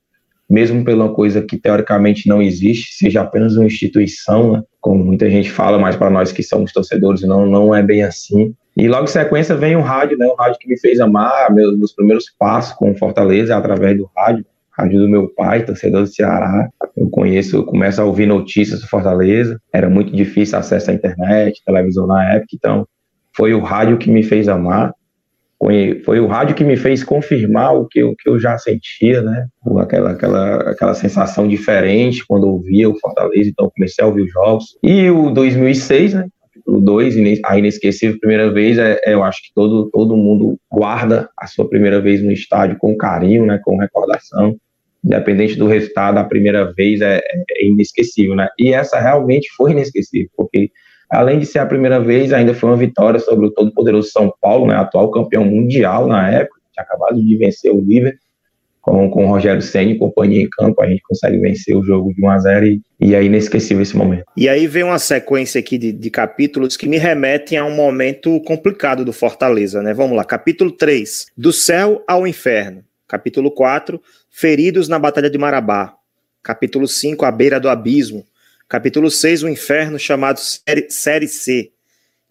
mesmo 0.51 0.83
pela 0.83 1.07
coisa 1.07 1.41
que 1.41 1.57
teoricamente 1.57 2.27
não 2.27 2.41
existe, 2.41 2.93
seja 2.95 3.21
apenas 3.21 3.55
uma 3.55 3.65
instituição, 3.65 4.51
né? 4.51 4.63
como 4.81 5.01
muita 5.01 5.29
gente 5.29 5.49
fala, 5.49 5.79
mas 5.79 5.95
para 5.95 6.09
nós 6.09 6.33
que 6.33 6.43
somos 6.43 6.73
torcedores 6.73 7.21
não, 7.21 7.45
não 7.45 7.73
é 7.73 7.81
bem 7.81 8.03
assim. 8.03 8.53
E 8.77 8.87
logo 8.87 9.03
em 9.03 9.07
sequência 9.07 9.55
vem 9.55 9.75
o 9.75 9.81
rádio, 9.81 10.17
né? 10.17 10.25
O 10.27 10.35
rádio 10.35 10.59
que 10.59 10.67
me 10.67 10.79
fez 10.79 10.99
amar, 10.99 11.53
meus, 11.53 11.77
meus 11.77 11.93
primeiros 11.93 12.25
passos 12.37 12.73
com 12.73 12.95
Fortaleza 12.95 13.55
através 13.55 13.97
do 13.97 14.09
rádio, 14.15 14.45
rádio 14.71 14.99
do 14.99 15.09
meu 15.09 15.27
pai, 15.27 15.63
torcedor 15.65 16.01
do 16.01 16.07
Ceará. 16.07 16.69
Eu 16.95 17.09
conheço, 17.09 17.57
eu 17.57 17.63
começo 17.65 18.01
a 18.01 18.05
ouvir 18.05 18.25
notícias 18.25 18.81
do 18.81 18.87
Fortaleza. 18.87 19.59
Era 19.73 19.89
muito 19.89 20.15
difícil 20.15 20.57
acesso 20.57 20.91
à 20.91 20.93
internet, 20.93 21.61
televisão 21.65 22.07
na 22.07 22.33
época, 22.33 22.49
então 22.53 22.87
foi 23.35 23.53
o 23.53 23.61
rádio 23.61 23.97
que 23.97 24.09
me 24.09 24.23
fez 24.23 24.47
amar 24.47 24.93
foi 26.03 26.19
o 26.19 26.25
rádio 26.25 26.55
que 26.55 26.63
me 26.63 26.75
fez 26.75 27.03
confirmar 27.03 27.75
o 27.75 27.87
que 27.87 27.99
eu, 27.99 28.15
que 28.17 28.27
eu 28.27 28.39
já 28.39 28.57
sentia, 28.57 29.21
né? 29.21 29.45
Aquela, 29.77 30.11
aquela, 30.11 30.55
aquela 30.71 30.93
sensação 30.95 31.47
diferente 31.47 32.25
quando 32.27 32.47
ouvia 32.47 32.89
o 32.89 32.97
Fortaleza, 32.99 33.49
então 33.49 33.71
comecei 33.75 34.03
a 34.03 34.07
ouvir 34.07 34.23
os 34.23 34.31
jogos. 34.31 34.65
E 34.81 35.09
o 35.11 35.29
2006, 35.29 36.15
né? 36.15 36.27
O 36.71 36.79
2, 36.79 37.15
a 37.43 37.57
inesquecível 37.57 38.19
primeira 38.19 38.51
vez, 38.51 38.77
é, 38.77 38.99
é, 39.05 39.13
eu 39.13 39.23
acho 39.23 39.41
que 39.43 39.53
todo, 39.53 39.89
todo 39.91 40.15
mundo 40.15 40.57
guarda 40.71 41.29
a 41.37 41.45
sua 41.45 41.67
primeira 41.67 41.99
vez 41.99 42.23
no 42.23 42.31
estádio 42.31 42.77
com 42.77 42.95
carinho, 42.95 43.45
né? 43.45 43.59
Com 43.63 43.77
recordação. 43.77 44.55
Independente 45.03 45.55
do 45.55 45.67
resultado, 45.67 46.17
a 46.17 46.23
primeira 46.23 46.71
vez 46.73 47.01
é, 47.01 47.21
é 47.51 47.65
inesquecível, 47.65 48.35
né? 48.35 48.47
E 48.57 48.73
essa 48.73 48.99
realmente 48.99 49.49
foi 49.55 49.71
inesquecível, 49.71 50.29
porque 50.35 50.71
Além 51.11 51.39
de 51.39 51.45
ser 51.45 51.59
a 51.59 51.65
primeira 51.65 51.99
vez, 51.99 52.31
ainda 52.31 52.53
foi 52.53 52.69
uma 52.69 52.77
vitória 52.77 53.19
sobre 53.19 53.45
o 53.45 53.51
todo-poderoso 53.51 54.09
São 54.11 54.33
Paulo, 54.39 54.65
né, 54.67 54.75
atual 54.75 55.11
campeão 55.11 55.43
mundial 55.43 56.07
na 56.07 56.29
época, 56.31 56.61
tinha 56.71 56.85
acabado 56.85 57.21
de 57.21 57.35
vencer 57.35 57.69
o 57.69 57.81
Liverpool, 57.81 58.17
com, 58.81 59.09
com 59.09 59.25
o 59.25 59.27
Rogério 59.27 59.61
Senna 59.61 59.91
e 59.91 59.97
companhia 59.97 60.41
em 60.41 60.49
campo, 60.49 60.81
a 60.81 60.87
gente 60.87 61.01
consegue 61.03 61.37
vencer 61.37 61.75
o 61.75 61.83
jogo 61.83 62.13
de 62.13 62.23
1 62.23 62.29
a 62.29 62.39
0 62.39 62.65
e, 62.65 62.81
e 62.99 63.13
é 63.13 63.23
inesquecível 63.23 63.83
esse 63.83 63.95
momento. 63.95 64.25
E 64.35 64.49
aí 64.49 64.65
vem 64.67 64.83
uma 64.83 64.99
sequência 64.99 65.59
aqui 65.59 65.77
de, 65.77 65.91
de 65.91 66.09
capítulos 66.09 66.75
que 66.75 66.89
me 66.89 66.97
remetem 66.97 67.57
a 67.57 67.65
um 67.65 67.75
momento 67.75 68.39
complicado 68.41 69.05
do 69.05 69.13
Fortaleza, 69.13 69.81
né? 69.81 69.93
Vamos 69.93 70.17
lá, 70.17 70.25
capítulo 70.25 70.71
3, 70.71 71.27
do 71.37 71.53
céu 71.53 72.03
ao 72.07 72.25
inferno. 72.25 72.83
Capítulo 73.07 73.51
4, 73.51 74.01
feridos 74.29 74.87
na 74.87 74.97
Batalha 74.97 75.29
de 75.29 75.37
Marabá. 75.37 75.95
Capítulo 76.41 76.87
5, 76.87 77.23
à 77.25 77.31
beira 77.31 77.59
do 77.59 77.69
abismo. 77.69 78.25
Capítulo 78.67 79.11
6, 79.11 79.43
o 79.43 79.49
inferno 79.49 79.99
chamado 79.99 80.39
série, 80.39 80.89
série 80.89 81.27
C. 81.27 81.71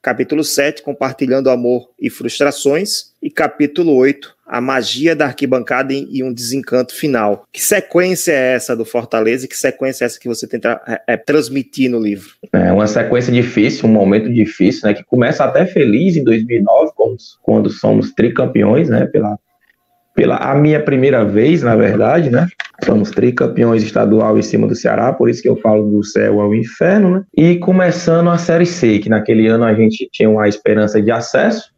Capítulo 0.03 0.43
7, 0.43 0.83
compartilhando 0.83 1.51
amor 1.51 1.91
e 2.01 2.09
frustrações. 2.09 3.13
E 3.23 3.31
capítulo 3.31 3.95
8, 3.95 4.35
a 4.51 4.61
magia 4.61 5.15
da 5.15 5.27
arquibancada 5.27 5.93
e 5.93 6.25
um 6.25 6.33
desencanto 6.33 6.93
final. 6.93 7.45
Que 7.53 7.63
sequência 7.63 8.33
é 8.33 8.55
essa 8.55 8.75
do 8.75 8.85
Fortaleza 8.85 9.45
e 9.45 9.49
que 9.49 9.57
sequência 9.57 10.05
é 10.05 10.07
essa 10.07 10.19
que 10.19 10.27
você 10.27 10.45
tenta 10.45 10.81
é, 10.89 11.01
é, 11.07 11.17
transmitir 11.17 11.89
no 11.89 12.01
livro? 12.01 12.31
É 12.53 12.73
uma 12.73 12.89
sequência 12.89 13.33
difícil, 13.33 13.89
um 13.89 13.93
momento 13.93 14.29
difícil, 14.29 14.89
né? 14.89 14.95
Que 14.95 15.05
começa 15.05 15.45
até 15.45 15.65
feliz 15.67 16.17
em 16.17 16.25
2009, 16.25 16.91
quando, 17.41 17.71
somos 17.71 18.13
tricampeões, 18.13 18.89
né? 18.89 19.07
Pela 19.07 19.39
pela 20.13 20.37
a 20.39 20.57
minha 20.57 20.83
primeira 20.83 21.25
vez, 21.25 21.63
na 21.63 21.77
verdade, 21.77 22.29
né? 22.29 22.49
Somos 22.85 23.13
tricampeões 23.13 23.85
estadual 23.85 24.37
em 24.37 24.43
cima 24.43 24.67
do 24.67 24.75
Ceará, 24.75 25.13
por 25.13 25.31
isso 25.31 25.41
que 25.41 25.49
eu 25.49 25.57
falo 25.57 25.89
do 25.89 26.03
céu 26.03 26.41
ao 26.41 26.53
inferno, 26.53 27.11
né? 27.11 27.25
E 27.37 27.57
começando 27.59 28.29
a 28.29 28.37
Série 28.37 28.67
C, 28.67 28.99
que 28.99 29.09
naquele 29.09 29.47
ano 29.47 29.63
a 29.63 29.73
gente 29.73 30.09
tinha 30.13 30.29
uma 30.29 30.49
esperança 30.49 31.01
de 31.01 31.13
acesso, 31.13 31.71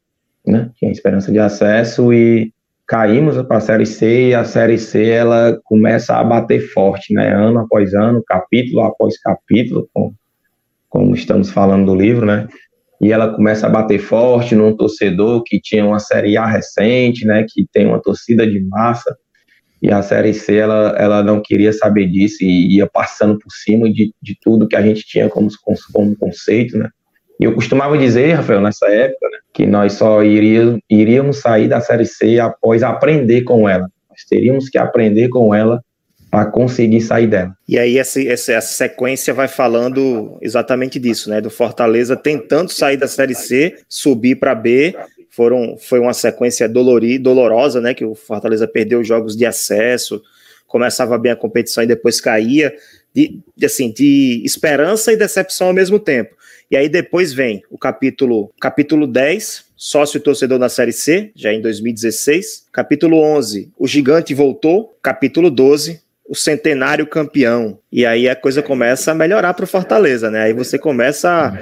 né? 0.46 0.70
Tinha 0.76 0.90
esperança 0.90 1.30
de 1.30 1.38
acesso 1.38 2.10
e 2.14 2.50
caímos 2.92 3.40
para 3.46 3.56
a 3.56 3.60
Série 3.60 3.86
C 3.86 4.28
e 4.28 4.34
a 4.34 4.44
Série 4.44 4.76
C 4.76 5.08
ela 5.08 5.58
começa 5.64 6.14
a 6.14 6.22
bater 6.22 6.60
forte, 6.60 7.14
né? 7.14 7.32
Ano 7.34 7.60
após 7.60 7.94
ano, 7.94 8.22
capítulo 8.22 8.82
após 8.82 9.18
capítulo, 9.18 9.88
como, 9.94 10.14
como 10.90 11.14
estamos 11.14 11.50
falando 11.50 11.86
do 11.86 11.94
livro, 11.94 12.26
né? 12.26 12.46
e 13.00 13.10
ela 13.10 13.34
começa 13.34 13.66
a 13.66 13.70
bater 13.70 13.98
forte 13.98 14.54
num 14.54 14.76
torcedor 14.76 15.42
que 15.42 15.58
tinha 15.58 15.84
uma 15.84 15.98
Série 15.98 16.36
A 16.36 16.46
recente, 16.46 17.26
né, 17.26 17.44
que 17.48 17.66
tem 17.72 17.84
uma 17.84 18.00
torcida 18.00 18.46
de 18.46 18.60
massa, 18.60 19.16
e 19.82 19.90
a 19.90 20.00
Série 20.02 20.32
C 20.32 20.56
ela, 20.58 20.94
ela 20.96 21.20
não 21.20 21.40
queria 21.42 21.72
saber 21.72 22.06
disso 22.06 22.44
e 22.44 22.76
ia 22.76 22.86
passando 22.86 23.38
por 23.40 23.50
cima 23.50 23.90
de, 23.90 24.14
de 24.22 24.38
tudo 24.40 24.68
que 24.68 24.76
a 24.76 24.82
gente 24.82 25.04
tinha 25.04 25.28
como, 25.28 25.48
como 25.92 26.16
conceito, 26.16 26.78
né. 26.78 26.90
E 27.40 27.44
eu 27.44 27.54
costumava 27.54 27.98
dizer, 27.98 28.34
Rafael, 28.34 28.60
nessa 28.60 28.86
época, 28.86 29.28
né, 29.30 29.38
que 29.52 29.66
nós 29.66 29.94
só 29.94 30.22
iria, 30.22 30.78
iríamos 30.88 31.38
sair 31.38 31.68
da 31.68 31.80
Série 31.80 32.06
C 32.06 32.40
após 32.40 32.82
aprender 32.82 33.42
com 33.42 33.68
ela. 33.68 33.88
Nós 34.08 34.24
teríamos 34.28 34.68
que 34.68 34.78
aprender 34.78 35.28
com 35.28 35.54
ela 35.54 35.82
para 36.30 36.46
conseguir 36.46 37.02
sair 37.02 37.26
dela. 37.26 37.54
E 37.68 37.78
aí 37.78 37.98
essa, 37.98 38.22
essa, 38.22 38.52
essa, 38.52 38.72
sequência 38.72 39.34
vai 39.34 39.48
falando 39.48 40.38
exatamente 40.40 40.98
disso, 40.98 41.28
né? 41.28 41.42
Do 41.42 41.50
Fortaleza 41.50 42.16
tentando 42.16 42.70
sair 42.70 42.96
da 42.96 43.06
Série 43.06 43.34
C, 43.34 43.76
subir 43.86 44.36
para 44.36 44.54
B. 44.54 44.96
Foram, 45.30 45.76
foi 45.78 46.00
uma 46.00 46.14
sequência 46.14 46.66
dolori, 46.66 47.18
dolorosa, 47.18 47.82
né? 47.82 47.92
Que 47.92 48.04
o 48.04 48.14
Fortaleza 48.14 48.66
perdeu 48.66 49.04
jogos 49.04 49.36
de 49.36 49.44
acesso, 49.44 50.22
começava 50.66 51.18
bem 51.18 51.32
a 51.32 51.36
competição 51.36 51.84
e 51.84 51.86
depois 51.86 52.20
caía. 52.20 52.72
De, 53.14 53.42
assim, 53.62 53.92
de 53.92 54.40
esperança 54.42 55.12
e 55.12 55.16
decepção 55.16 55.66
ao 55.66 55.74
mesmo 55.74 55.98
tempo. 55.98 56.34
E 56.70 56.76
aí 56.76 56.88
depois 56.88 57.32
vem 57.32 57.62
o 57.70 57.76
capítulo, 57.76 58.50
capítulo 58.60 59.06
10, 59.06 59.66
sócio 59.76 60.20
torcedor 60.20 60.58
na 60.58 60.68
Série 60.68 60.92
C, 60.92 61.30
já 61.34 61.52
em 61.52 61.60
2016. 61.60 62.66
Capítulo 62.72 63.18
11, 63.18 63.70
o 63.78 63.86
gigante 63.86 64.32
voltou. 64.32 64.96
Capítulo 65.02 65.50
12, 65.50 66.00
o 66.28 66.34
centenário 66.34 67.06
campeão. 67.06 67.78
E 67.92 68.06
aí 68.06 68.28
a 68.28 68.34
coisa 68.34 68.62
começa 68.62 69.12
a 69.12 69.14
melhorar 69.14 69.52
para 69.54 69.64
o 69.64 69.68
Fortaleza, 69.68 70.30
né? 70.30 70.44
Aí 70.44 70.52
você 70.54 70.78
começa 70.78 71.52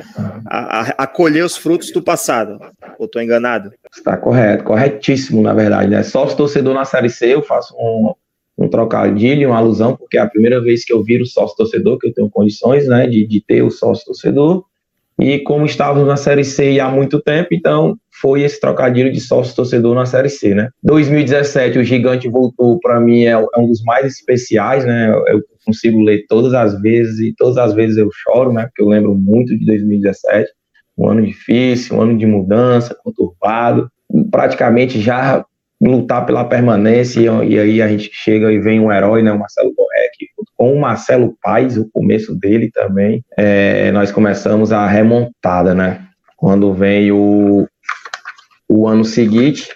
a, 0.47 0.81
a, 0.81 0.95
a, 0.99 1.07
colher 1.07 1.45
os 1.45 1.57
frutos 1.57 1.91
do 1.91 2.01
passado. 2.01 2.61
Ou 2.99 3.07
estou 3.07 3.21
enganado? 3.21 3.73
Está 3.93 4.17
correto, 4.17 4.63
corretíssimo, 4.63 5.43
na 5.43 5.55
verdade. 5.55 5.91
Né? 5.91 6.03
Sócio 6.03 6.37
torcedor 6.37 6.75
na 6.75 6.85
Série 6.85 7.11
C, 7.11 7.35
eu 7.35 7.43
faço 7.43 7.75
um, 7.77 8.15
um 8.57 8.69
trocadilho, 8.69 9.49
uma 9.49 9.59
alusão, 9.59 9.97
porque 9.97 10.19
é 10.19 10.21
a 10.21 10.29
primeira 10.29 10.61
vez 10.61 10.85
que 10.85 10.93
eu 10.93 11.03
viro 11.03 11.27
sócio 11.27 11.57
torcedor, 11.57 11.99
que 11.99 12.09
eu 12.09 12.15
tenho 12.15 12.31
condições 12.31 12.87
né, 12.87 13.07
de, 13.07 13.27
de 13.27 13.41
ter 13.41 13.63
o 13.63 13.71
sócio 13.71 14.05
torcedor. 14.05 14.65
E 15.21 15.39
como 15.41 15.67
estávamos 15.67 16.09
na 16.09 16.17
Série 16.17 16.45
C 16.45 16.81
há 16.81 16.89
muito 16.89 17.21
tempo, 17.21 17.49
então 17.53 17.97
foi 18.21 18.43
esse 18.43 18.59
trocadilho 18.59 19.13
de 19.13 19.21
sócio 19.21 19.55
torcedor 19.55 19.95
na 19.95 20.07
Série 20.07 20.31
C, 20.31 20.55
né? 20.55 20.71
2017, 20.83 21.79
o 21.79 21.85
Gigante 21.85 22.29
voltou, 22.29 22.79
para 22.81 22.99
mim, 22.99 23.25
é, 23.25 23.33
é, 23.33 23.59
um 23.59 23.67
dos 23.67 23.83
mais 23.83 24.07
especiais, 24.07 24.85
né? 24.85 25.13
Eu 25.29 25.43
consigo 25.65 26.01
ler 26.03 26.25
todas 26.29 26.55
as 26.55 26.81
vezes 26.81 27.19
e 27.21 27.35
todas 27.37 27.59
as 27.59 27.75
vezes 27.75 27.99
eu 27.99 28.09
choro, 28.13 28.53
né? 28.53 28.65
Porque 28.65 28.83
eu 28.83 28.89
lembro 28.89 29.15
muito 29.15 29.57
de 29.59 29.65
2017, 29.67 30.51
um 30.97 31.11
ano 31.11 31.27
difícil, 31.27 31.97
um 31.97 32.03
ano 32.03 32.17
de 32.17 32.27
mudança, 32.27 32.97
conturbado, 33.03 33.91
praticamente 34.31 35.01
já 35.01 35.45
lutar 35.81 36.27
pela 36.27 36.45
permanência 36.45 37.21
e, 37.45 37.59
aí 37.59 37.81
a 37.81 37.89
gente 37.89 38.11
chega 38.13 38.53
e 38.53 38.59
vem 38.59 38.81
um 38.81 38.93
herói, 38.93 39.23
né? 39.23 39.33
O 39.33 39.39
Marcelo 39.39 39.73
Borré, 39.75 40.11
com 40.57 40.75
o 40.75 40.81
Marcelo 40.81 41.35
Paes, 41.43 41.79
o 41.79 41.89
começo 41.91 42.35
dele 42.35 42.71
também, 42.71 43.25
é, 43.37 43.91
nós 43.93 44.13
começamos 44.13 44.73
a 44.73 44.87
remontada, 44.87 45.75
né? 45.75 46.07
Quando 46.37 46.75
vem 46.75 47.11
o, 47.11 47.67
o 48.69 48.87
ano 48.87 49.05
seguinte, 49.05 49.69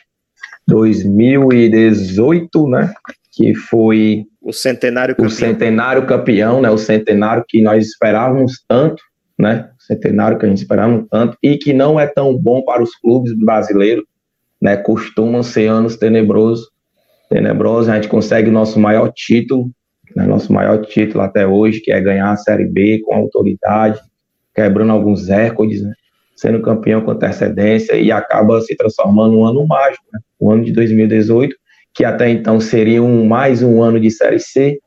2018, 0.66 2.68
né? 2.68 2.92
Que 3.32 3.54
foi 3.54 4.26
o 4.40 4.52
centenário 4.52 5.14
campeão. 5.14 5.28
O 5.28 5.34
centenário 5.34 6.06
campeão, 6.06 6.61
né? 6.61 6.70
O 6.70 6.78
centenário 6.78 7.44
que 7.49 7.62
nós 7.62 7.87
esperávamos 7.87 8.62
tanto, 8.68 9.02
né? 9.38 9.70
O 9.80 9.82
centenário 9.82 10.38
que 10.38 10.44
a 10.44 10.49
gente 10.49 10.58
esperava 10.58 11.04
tanto 11.11 11.37
e 11.42 11.56
que 11.56 11.73
não 11.73 11.99
é 11.99 12.06
tão 12.06 12.37
bom 12.37 12.62
para 12.62 12.82
os 12.82 12.94
clubes 12.96 13.32
brasileiros, 13.34 14.04
né? 14.64 14.76
Costumam 14.76 15.44
ser 15.44 15.68
anos 15.68 15.97
tenebrosos, 15.97 16.68
tenebrosos. 17.30 17.88
A 17.88 17.94
gente 17.94 18.09
consegue 18.09 18.49
o 18.49 18.52
nosso 18.52 18.80
maior 18.80 19.12
título 19.12 19.71
né, 20.14 20.26
nosso 20.26 20.52
maior 20.52 20.85
título 20.85 21.23
até 21.23 21.47
hoje, 21.47 21.80
que 21.80 21.92
é 21.92 22.00
ganhar 22.00 22.30
a 22.30 22.37
Série 22.37 22.66
B 22.66 23.00
com 23.04 23.14
autoridade, 23.14 24.00
quebrando 24.54 24.92
alguns 24.92 25.28
recordes, 25.28 25.83
né, 25.83 25.92
sendo 26.37 26.62
campeão 26.62 27.02
com 27.02 27.11
antecedência 27.11 27.94
e 27.97 28.12
acaba 28.12 28.61
se 28.61 28.76
transformando 28.76 29.38
um 29.38 29.44
ano 29.44 29.66
mágico, 29.66 30.04
né, 30.12 30.21
o 30.38 30.50
ano 30.50 30.64
de 30.64 30.73
2018, 30.73 31.56
que 31.92 32.04
até 32.04 32.28
então 32.30 32.61
seria 32.61 33.02
um, 33.02 33.26
mais 33.26 33.62
um 33.62 33.83
ano 33.83 34.00
de 34.00 34.11
Série 34.11 34.40
C, 34.40 34.78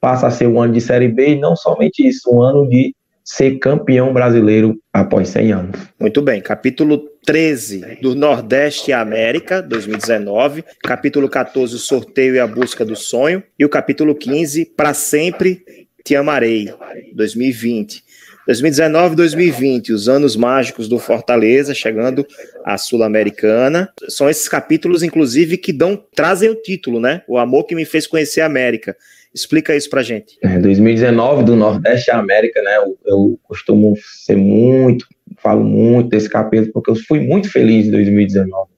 passa 0.00 0.26
a 0.26 0.30
ser 0.30 0.46
um 0.46 0.60
ano 0.60 0.72
de 0.72 0.80
Série 0.80 1.08
B 1.08 1.34
e 1.34 1.38
não 1.38 1.54
somente 1.54 2.06
isso, 2.06 2.30
um 2.32 2.42
ano 2.42 2.68
de 2.68 2.94
ser 3.24 3.58
campeão 3.58 4.12
brasileiro 4.12 4.78
após 4.92 5.28
100 5.28 5.52
anos. 5.52 5.80
Muito 5.98 6.22
bem, 6.22 6.40
capítulo 6.40 6.98
13 7.24 7.98
do 8.00 8.14
Nordeste 8.14 8.90
e 8.90 8.94
América, 8.94 9.62
2019, 9.62 10.64
capítulo 10.82 11.28
14, 11.28 11.74
o 11.74 11.78
sorteio 11.78 12.34
e 12.34 12.40
a 12.40 12.46
busca 12.46 12.84
do 12.84 12.96
sonho, 12.96 13.42
e 13.58 13.64
o 13.64 13.68
capítulo 13.68 14.14
15, 14.14 14.64
para 14.76 14.94
sempre 14.94 15.64
te 16.04 16.16
amarei, 16.16 16.72
2020. 17.14 18.04
2019 18.46 19.12
e 19.12 19.16
2020, 19.16 19.92
os 19.92 20.08
anos 20.08 20.34
mágicos 20.34 20.88
do 20.88 20.98
Fortaleza, 20.98 21.74
chegando 21.74 22.26
à 22.64 22.76
Sul-Americana. 22.76 23.92
São 24.08 24.28
esses 24.28 24.48
capítulos, 24.48 25.02
inclusive, 25.02 25.56
que 25.56 25.72
dão, 25.72 26.02
trazem 26.16 26.50
o 26.50 26.56
título, 26.56 26.98
né? 26.98 27.22
O 27.28 27.38
amor 27.38 27.64
que 27.64 27.76
me 27.76 27.84
fez 27.84 28.06
conhecer 28.06 28.40
a 28.40 28.46
América. 28.46 28.96
Explica 29.34 29.76
isso 29.76 29.88
pra 29.88 30.02
gente. 30.02 30.36
É, 30.42 30.58
2019 30.58 31.44
do 31.44 31.54
Nordeste 31.54 32.10
à 32.10 32.18
América, 32.18 32.60
né? 32.62 32.78
Eu, 32.78 32.98
eu, 33.06 33.40
costumo 33.44 33.94
ser 33.96 34.36
muito, 34.36 35.06
falo 35.38 35.62
muito 35.62 36.08
desse 36.08 36.28
capítulo, 36.28 36.72
porque 36.72 36.90
eu 36.90 36.96
fui 36.96 37.20
muito 37.20 37.50
feliz 37.50 37.86
em 37.86 37.92
2019. 37.92 38.68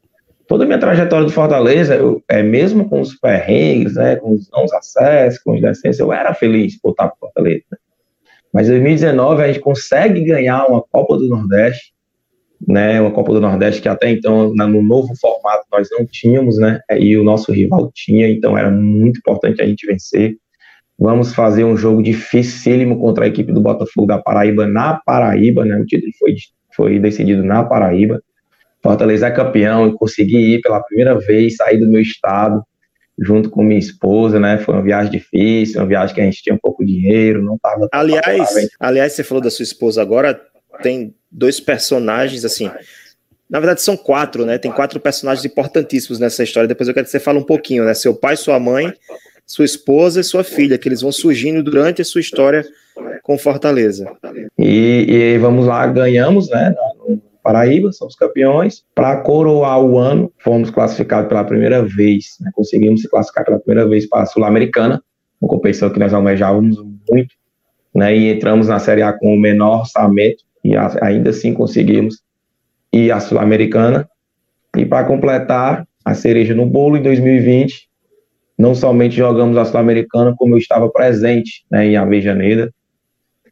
Toda 0.47 0.65
a 0.65 0.67
minha 0.67 0.79
trajetória 0.79 1.25
do 1.25 1.33
Fortaleza, 1.33 1.95
eu, 1.95 2.23
é, 2.29 2.43
mesmo 2.43 2.87
com 2.87 3.01
os 3.01 3.15
perrengues, 3.15 3.95
né, 3.95 4.17
com 4.17 4.35
os 4.35 4.51
não 4.51 4.65
acessos, 4.65 5.41
com 5.43 5.55
os 5.55 5.63
descentes, 5.63 5.99
eu 5.99 6.13
era 6.13 6.35
feliz 6.35 6.79
por 6.79 6.91
estar 6.91 7.09
pro 7.09 7.21
Fortaleza. 7.21 7.65
Mas 8.53 8.69
em 8.69 8.73
2019 8.73 9.43
a 9.43 9.47
gente 9.47 9.61
consegue 9.61 10.23
ganhar 10.23 10.67
uma 10.67 10.83
Copa 10.83 11.17
do 11.17 11.27
Nordeste, 11.27 11.95
né, 12.69 13.01
uma 13.01 13.11
Copa 13.11 13.33
do 13.33 13.41
Nordeste 13.41 13.81
que 13.81 13.89
até 13.89 14.11
então 14.11 14.53
no 14.55 14.83
novo 14.83 15.15
formato 15.19 15.65
nós 15.73 15.89
não 15.91 16.05
tínhamos, 16.05 16.59
né, 16.59 16.81
e 16.99 17.17
o 17.17 17.25
nosso 17.25 17.51
rival 17.51 17.91
tinha, 17.95 18.29
então 18.29 18.59
era 18.59 18.71
muito 18.71 19.19
importante 19.19 19.63
a 19.63 19.67
gente 19.67 19.87
vencer. 19.87 20.37
Vamos 21.03 21.35
fazer 21.35 21.65
um 21.65 21.77
jogo 21.77 22.01
dificílimo 22.01 22.97
contra 23.01 23.25
a 23.25 23.29
equipe 23.29 23.51
do 23.51 23.61
Botafogo 23.61 24.07
da 24.07 24.19
Paraíba 24.19 24.69
na 24.69 25.01
Paraíba, 25.05 25.65
né? 25.65 25.77
O 25.77 25.85
título 25.85 26.13
foi, 26.17 26.35
foi 26.77 26.99
decidido 27.01 27.43
na 27.43 27.65
Paraíba. 27.65 28.23
Fortaleza 28.81 29.27
é 29.27 29.31
campeão 29.33 29.89
e 29.89 29.95
consegui 29.95 30.55
ir 30.55 30.61
pela 30.61 30.81
primeira 30.81 31.19
vez, 31.19 31.57
sair 31.57 31.79
do 31.79 31.89
meu 31.89 32.01
estado, 32.01 32.63
junto 33.19 33.51
com 33.51 33.65
minha 33.65 33.81
esposa, 33.81 34.39
né? 34.39 34.59
Foi 34.59 34.75
uma 34.75 34.83
viagem 34.83 35.11
difícil, 35.11 35.81
uma 35.81 35.89
viagem 35.89 36.15
que 36.15 36.21
a 36.21 36.25
gente 36.25 36.41
tinha 36.41 36.55
um 36.55 36.61
pouco 36.63 36.85
de 36.85 36.93
dinheiro, 36.93 37.43
não 37.43 37.59
tava. 37.59 37.89
Aliás, 37.91 38.69
aliás, 38.79 39.13
você 39.13 39.25
falou 39.25 39.43
da 39.43 39.51
sua 39.51 39.65
esposa 39.65 40.01
agora, 40.01 40.41
tem 40.85 41.17
dois 41.29 41.59
personagens 41.59 42.45
assim. 42.45 42.71
Na 43.51 43.59
verdade, 43.59 43.83
são 43.83 43.97
quatro, 43.97 44.47
né? 44.47 44.57
Tem 44.57 44.71
quatro 44.71 45.01
personagens 45.01 45.45
importantíssimos 45.45 46.21
nessa 46.21 46.45
história. 46.45 46.69
Depois 46.69 46.87
eu 46.87 46.95
quero 46.95 47.07
que 47.07 47.11
você 47.11 47.19
fale 47.19 47.41
um 47.41 47.45
pouquinho, 47.45 47.85
né? 47.85 47.93
Seu 47.93 48.15
pai, 48.15 48.37
sua 48.37 48.61
mãe 48.61 48.93
sua 49.47 49.65
esposa 49.65 50.21
e 50.21 50.25
sua 50.25 50.45
filha, 50.45 50.79
que 50.79 50.89
eles 50.89 51.03
vão 51.03 51.13
surgindo 51.13 51.63
durante 51.63 52.01
a 52.01 52.05
sua 52.05 52.21
história 52.21 52.65
com 53.23 53.39
Fortaleza. 53.39 54.11
E, 54.59 55.07
e 55.09 55.39
vamos 55.39 55.67
lá, 55.67 55.87
ganhamos, 55.87 56.49
né? 56.51 56.75
Paraíba, 57.43 57.91
somos 57.93 58.15
campeões. 58.15 58.85
Para 58.95 59.21
coroar 59.23 59.81
o 59.81 59.99
ano, 59.99 60.33
fomos 60.39 60.71
classificados 60.71 61.29
pela 61.29 61.45
primeira 61.45 61.83
vez, 61.83 62.37
né, 62.41 62.51
conseguimos 62.55 63.03
se 63.03 63.11
classificar 63.11 63.45
pela 63.45 63.59
primeira 63.59 63.89
vez 63.89 64.09
para 64.09 64.23
a 64.23 64.27
Sul-Americana, 64.27 65.03
uma 65.41 65.49
competição 65.49 65.91
que 65.91 65.99
nós 65.99 66.15
almejávamos 66.15 66.77
muito, 67.11 67.35
né? 67.95 68.17
E 68.17 68.33
entramos 68.33 68.69
na 68.69 68.79
Série 68.79 69.03
A 69.03 69.13
com 69.13 69.35
o 69.35 69.41
menor 69.41 69.81
orçamento 69.81 70.45
e 70.65 70.75
ainda 71.01 71.31
assim 71.31 71.53
conseguimos 71.53 72.23
ir 72.93 73.11
à 73.11 73.19
Sul-Americana. 73.19 74.09
E 74.77 74.87
para 74.87 75.07
completar 75.07 75.87
a 76.05 76.15
cereja 76.15 76.55
no 76.55 76.65
bolo, 76.65 76.97
em 76.97 77.03
2020, 77.03 77.89
não 78.63 78.77
somente 78.77 79.17
jogamos 79.17 79.57
a 79.57 79.65
Sul-Americana, 79.65 80.33
como 80.37 80.55
eu 80.55 80.59
estava 80.59 80.89
presente 80.89 81.65
né, 81.69 81.85
em 81.85 81.97
Avejaneira, 81.97 82.73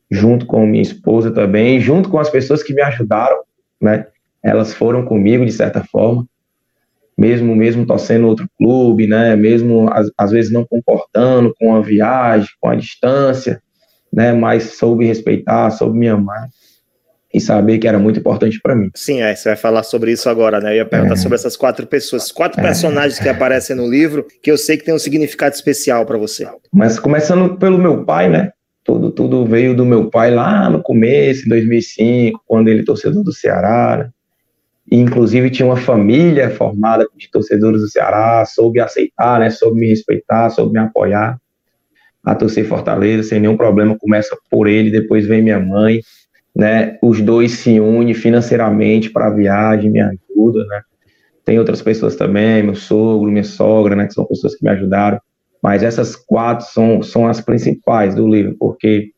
junto 0.09 0.47
com 0.47 0.65
minha 0.65 0.83
esposa 0.83 1.33
também, 1.33 1.81
junto 1.81 2.09
com 2.09 2.21
as 2.21 2.31
pessoas 2.31 2.63
que 2.63 2.73
me 2.73 2.81
ajudaram, 2.81 3.43
né? 3.83 4.07
Elas 4.41 4.73
foram 4.73 5.05
comigo 5.05 5.45
de 5.45 5.51
certa 5.51 5.83
forma, 5.83 6.25
mesmo 7.19 7.57
mesmo 7.57 7.85
torcendo 7.85 8.29
outro 8.29 8.49
clube, 8.57 9.09
né? 9.09 9.35
Mesmo 9.35 9.93
às, 9.93 10.09
às 10.17 10.31
vezes 10.31 10.53
não 10.53 10.65
concordando 10.65 11.53
com 11.59 11.75
a 11.75 11.81
viagem, 11.81 12.49
com 12.61 12.69
a 12.69 12.77
distância, 12.77 13.61
né? 14.13 14.33
Mas 14.33 14.75
soube 14.79 15.05
respeitar, 15.07 15.73
soube 15.73 15.99
me 15.99 16.09
amar 16.09 16.49
e 17.33 17.41
saber 17.41 17.79
que 17.79 17.87
era 17.87 17.99
muito 17.99 18.19
importante 18.19 18.59
para 18.61 18.75
mim. 18.75 18.91
Sim, 18.95 19.23
é, 19.23 19.35
você 19.35 19.51
vai 19.51 19.57
falar 19.57 19.85
sobre 19.85 20.11
isso 20.11 20.29
agora, 20.29 20.61
né? 20.61 20.73
Eu 20.73 20.79
ia 20.79 20.85
perguntar 20.85 21.15
é. 21.15 21.17
sobre 21.17 21.37
essas 21.37 21.57
quatro 21.57 21.87
pessoas, 21.87 22.33
quatro 22.33 22.61
é. 22.61 22.63
personagens 22.63 23.21
que 23.21 23.29
aparecem 23.29 23.77
no 23.77 23.89
livro, 23.89 24.27
que 24.43 24.51
eu 24.51 24.59
sei 24.59 24.77
que 24.77 24.85
tem 24.85 24.93
um 24.93 24.99
significado 24.99 25.55
especial 25.55 26.05
para 26.05 26.19
você. 26.19 26.49
Mas 26.73 26.99
começando 26.99 27.57
pelo 27.57 27.79
meu 27.79 28.05
pai, 28.05 28.29
né? 28.29 28.51
Tudo, 28.83 29.13
tudo 29.13 29.47
veio 29.47 29.77
do 29.77 29.87
meu 29.87 30.11
pai 30.11 30.35
lá 30.35 30.69
no 30.69 30.83
começo, 30.83 31.47
em 31.47 31.49
2005, 31.51 32.43
quando 32.47 32.69
ele 32.69 32.83
torcedor 32.83 33.23
do 33.23 33.33
Ceará. 33.33 33.99
Né? 33.99 34.11
E, 34.91 34.97
inclusive 34.97 35.51
tinha 35.51 35.67
uma 35.67 35.77
família 35.77 36.51
formada 36.51 37.07
de 37.17 37.31
torcedores 37.31 37.81
do 37.81 37.89
Ceará, 37.89 38.45
soube 38.45 38.81
aceitar, 38.81 39.39
né? 39.39 39.51
Soube 39.51 39.79
me 39.79 39.87
respeitar, 39.87 40.51
soube 40.51 40.73
me 40.73 40.81
apoiar 40.81 41.39
a 42.25 42.35
torcer 42.35 42.67
Fortaleza 42.67 43.23
sem 43.23 43.39
nenhum 43.39 43.57
problema. 43.57 43.97
Começa 43.97 44.37
por 44.51 44.67
ele, 44.67 44.91
depois 44.91 45.27
vem 45.27 45.41
minha 45.41 45.61
mãe 45.61 46.01
né? 46.55 46.99
Os 47.03 47.21
dois 47.21 47.53
se 47.53 47.81
unem 47.81 48.15
financeiramente 48.15 49.11
para 49.11 49.27
a 49.27 49.35
viagem, 49.35 49.91
me 49.91 50.01
ajuda, 50.01 50.65
né? 50.67 50.83
Tem 51.45 51.59
outras 51.59 51.83
pessoas 51.83 52.17
também, 52.17 52.63
meu 52.63 52.75
sogro, 52.75 53.31
minha 53.31 53.45
sogra, 53.45 53.97
né? 53.97 54.07
Que 54.07 54.15
são 54.15 54.25
pessoas 54.25 54.55
que 54.55 54.65
me 54.65 54.71
ajudaram. 54.71 55.21
Mas 55.63 55.83
essas 55.83 56.17
quatro 56.17 56.67
são, 56.67 57.03
são 57.03 57.27
as 57.27 57.41
principais 57.41 58.15
do 58.15 58.29
livro, 58.29 58.57
porque 58.59 59.11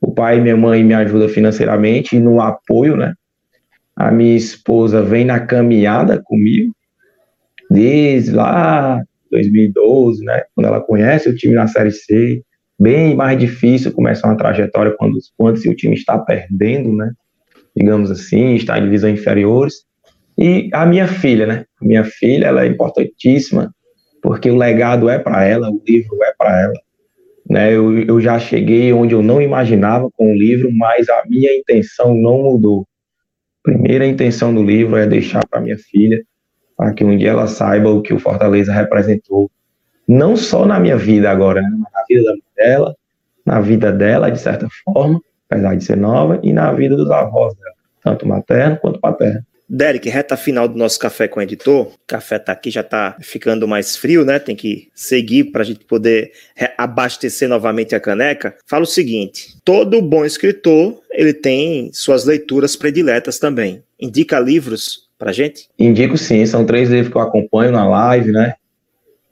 o 0.00 0.12
pai 0.12 0.38
e 0.38 0.40
minha 0.40 0.56
mãe 0.56 0.84
me 0.84 0.94
ajudam 0.94 1.28
financeiramente 1.28 2.16
e 2.16 2.20
no 2.20 2.40
apoio, 2.40 2.96
né? 2.96 3.14
A 3.96 4.10
minha 4.10 4.36
esposa 4.36 5.02
vem 5.02 5.24
na 5.24 5.40
caminhada 5.40 6.20
comigo, 6.22 6.74
desde 7.70 8.32
lá 8.32 9.00
2012, 9.30 10.24
né? 10.24 10.42
Quando 10.54 10.66
ela 10.66 10.80
conhece 10.80 11.28
o 11.28 11.36
time 11.36 11.54
na 11.54 11.66
Série 11.66 11.92
C, 11.92 12.42
bem 12.78 13.14
mais 13.14 13.38
difícil 13.38 13.92
começar 13.92 14.28
uma 14.28 14.36
trajetória 14.36 14.94
quando, 14.98 15.18
quando 15.36 15.56
o 15.56 15.74
time 15.74 15.94
está 15.94 16.18
perdendo, 16.18 16.94
né? 16.94 17.12
Digamos 17.76 18.10
assim, 18.10 18.54
está 18.54 18.78
em 18.78 18.84
divisões 18.84 19.18
inferiores. 19.18 19.84
E 20.36 20.68
a 20.72 20.84
minha 20.84 21.06
filha, 21.06 21.46
né? 21.46 21.64
A 21.80 21.84
minha 21.84 22.04
filha, 22.04 22.46
ela 22.46 22.64
é 22.64 22.66
importantíssima, 22.66 23.72
porque 24.22 24.50
o 24.50 24.56
legado 24.56 25.08
é 25.08 25.18
para 25.18 25.44
ela, 25.44 25.70
o 25.70 25.80
livro 25.86 26.22
é 26.22 26.32
para 26.36 26.60
ela. 26.62 26.84
Né? 27.48 27.74
Eu, 27.74 27.98
eu 27.98 28.20
já 28.20 28.38
cheguei 28.38 28.92
onde 28.92 29.14
eu 29.14 29.22
não 29.22 29.40
imaginava 29.40 30.10
com 30.12 30.32
o 30.32 30.34
livro, 30.34 30.72
mas 30.72 31.08
a 31.08 31.22
minha 31.28 31.54
intenção 31.56 32.14
não 32.14 32.42
mudou. 32.42 32.86
Primeira 33.62 34.06
intenção 34.06 34.54
do 34.54 34.62
livro 34.62 34.96
é 34.96 35.06
deixar 35.06 35.46
para 35.46 35.60
minha 35.60 35.78
filha, 35.78 36.22
para 36.76 36.92
que 36.92 37.04
um 37.04 37.16
dia 37.16 37.30
ela 37.30 37.46
saiba 37.46 37.90
o 37.90 38.02
que 38.02 38.12
o 38.12 38.18
Fortaleza 38.18 38.72
representou 38.72 39.50
não 40.06 40.36
só 40.36 40.64
na 40.66 40.78
minha 40.78 40.96
vida 40.96 41.30
agora, 41.30 41.62
né, 41.62 41.70
mas 41.70 41.92
na 41.92 42.04
vida 42.08 42.34
dela, 42.56 42.96
na 43.44 43.60
vida 43.60 43.92
dela, 43.92 44.30
de 44.30 44.40
certa 44.40 44.66
forma, 44.84 45.20
apesar 45.48 45.74
de 45.74 45.84
ser 45.84 45.96
nova, 45.96 46.38
e 46.42 46.52
na 46.52 46.72
vida 46.72 46.96
dos 46.96 47.10
avós 47.10 47.54
dela, 47.54 47.74
tanto 48.02 48.26
materno 48.26 48.78
quanto 48.78 49.00
paterno. 49.00 49.42
Derek, 49.68 50.08
reta 50.10 50.36
final 50.36 50.68
do 50.68 50.76
nosso 50.76 50.98
café 50.98 51.26
com 51.26 51.40
o 51.40 51.42
editor. 51.42 51.86
O 51.86 51.92
café 52.06 52.38
tá 52.38 52.52
aqui, 52.52 52.70
já 52.70 52.82
tá 52.82 53.16
ficando 53.20 53.66
mais 53.66 53.96
frio, 53.96 54.24
né? 54.24 54.38
Tem 54.38 54.54
que 54.54 54.88
seguir 54.94 55.44
para 55.44 55.62
a 55.62 55.64
gente 55.64 55.84
poder 55.86 56.32
abastecer 56.76 57.48
novamente 57.48 57.94
a 57.94 58.00
caneca. 58.00 58.54
Fala 58.66 58.84
o 58.84 58.86
seguinte: 58.86 59.56
todo 59.64 60.02
bom 60.02 60.24
escritor 60.24 61.00
ele 61.10 61.32
tem 61.32 61.90
suas 61.92 62.26
leituras 62.26 62.76
prediletas 62.76 63.38
também. 63.38 63.82
Indica 63.98 64.38
livros 64.38 65.08
pra 65.18 65.32
gente? 65.32 65.68
Indico 65.78 66.18
sim, 66.18 66.44
são 66.44 66.66
três 66.66 66.90
livros 66.90 67.10
que 67.10 67.16
eu 67.16 67.22
acompanho 67.22 67.72
na 67.72 67.88
live, 67.88 68.32
né? 68.32 68.54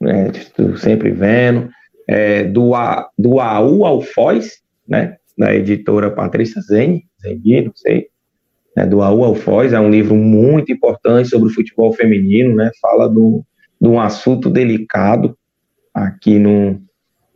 Né, 0.03 0.31
sempre 0.77 1.11
vendo, 1.11 1.69
é, 2.07 2.43
do, 2.43 2.75
A, 2.75 3.09
do 3.17 3.39
AU 3.39 3.85
ao 3.85 4.01
Foz, 4.01 4.61
né, 4.87 5.17
da 5.37 5.55
editora 5.55 6.11
Patrícia 6.11 6.61
Zeni, 6.61 7.05
Zeni, 7.21 7.65
não 7.65 7.71
sei, 7.75 8.07
né, 8.75 8.85
do 8.85 9.01
AU 9.01 9.23
ao 9.23 9.35
Foz, 9.35 9.73
é 9.73 9.79
um 9.79 9.89
livro 9.89 10.15
muito 10.15 10.71
importante 10.71 11.29
sobre 11.29 11.49
o 11.49 11.53
futebol 11.53 11.93
feminino, 11.93 12.55
né, 12.55 12.69
fala 12.81 13.07
do, 13.07 13.43
de 13.79 13.87
um 13.87 13.99
assunto 13.99 14.49
delicado 14.49 15.37
aqui 15.93 16.37
no, 16.37 16.81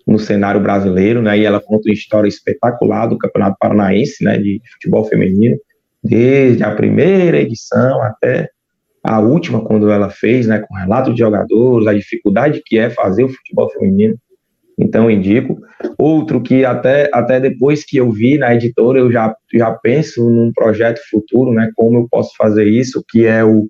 no 0.06 0.20
cenário 0.20 0.62
brasileiro, 0.62 1.22
né, 1.22 1.38
e 1.38 1.46
ela 1.46 1.62
conta 1.62 1.90
uma 1.90 1.94
história 1.94 2.28
espetacular 2.28 3.08
do 3.08 3.18
Campeonato 3.18 3.58
Paranaense, 3.60 4.24
né, 4.24 4.38
de 4.38 4.62
futebol 4.74 5.06
feminino, 5.06 5.58
desde 6.04 6.64
a 6.64 6.76
primeira 6.76 7.40
edição 7.40 8.02
até 8.02 8.50
a 9.08 9.20
última, 9.20 9.64
quando 9.64 9.90
ela 9.90 10.10
fez, 10.10 10.48
né, 10.48 10.60
com 10.60 10.76
relato 10.76 11.14
de 11.14 11.20
jogadores, 11.20 11.88
a 11.88 11.94
dificuldade 11.94 12.62
que 12.66 12.78
é 12.78 12.90
fazer 12.90 13.24
o 13.24 13.30
futebol 13.30 13.70
feminino. 13.70 14.16
Então, 14.78 15.10
indico. 15.10 15.58
Outro 15.98 16.42
que 16.42 16.66
até, 16.66 17.10
até 17.14 17.40
depois 17.40 17.86
que 17.86 17.98
eu 17.98 18.12
vi 18.12 18.38
na 18.38 18.54
editora, 18.54 19.00
eu 19.00 19.10
já, 19.10 19.34
já 19.54 19.72
penso 19.72 20.30
num 20.30 20.52
projeto 20.52 21.00
futuro, 21.10 21.54
né, 21.54 21.72
como 21.74 22.00
eu 22.00 22.08
posso 22.12 22.36
fazer 22.38 22.66
isso, 22.66 23.04
que 23.10 23.26
é 23.26 23.44
o 23.46 23.68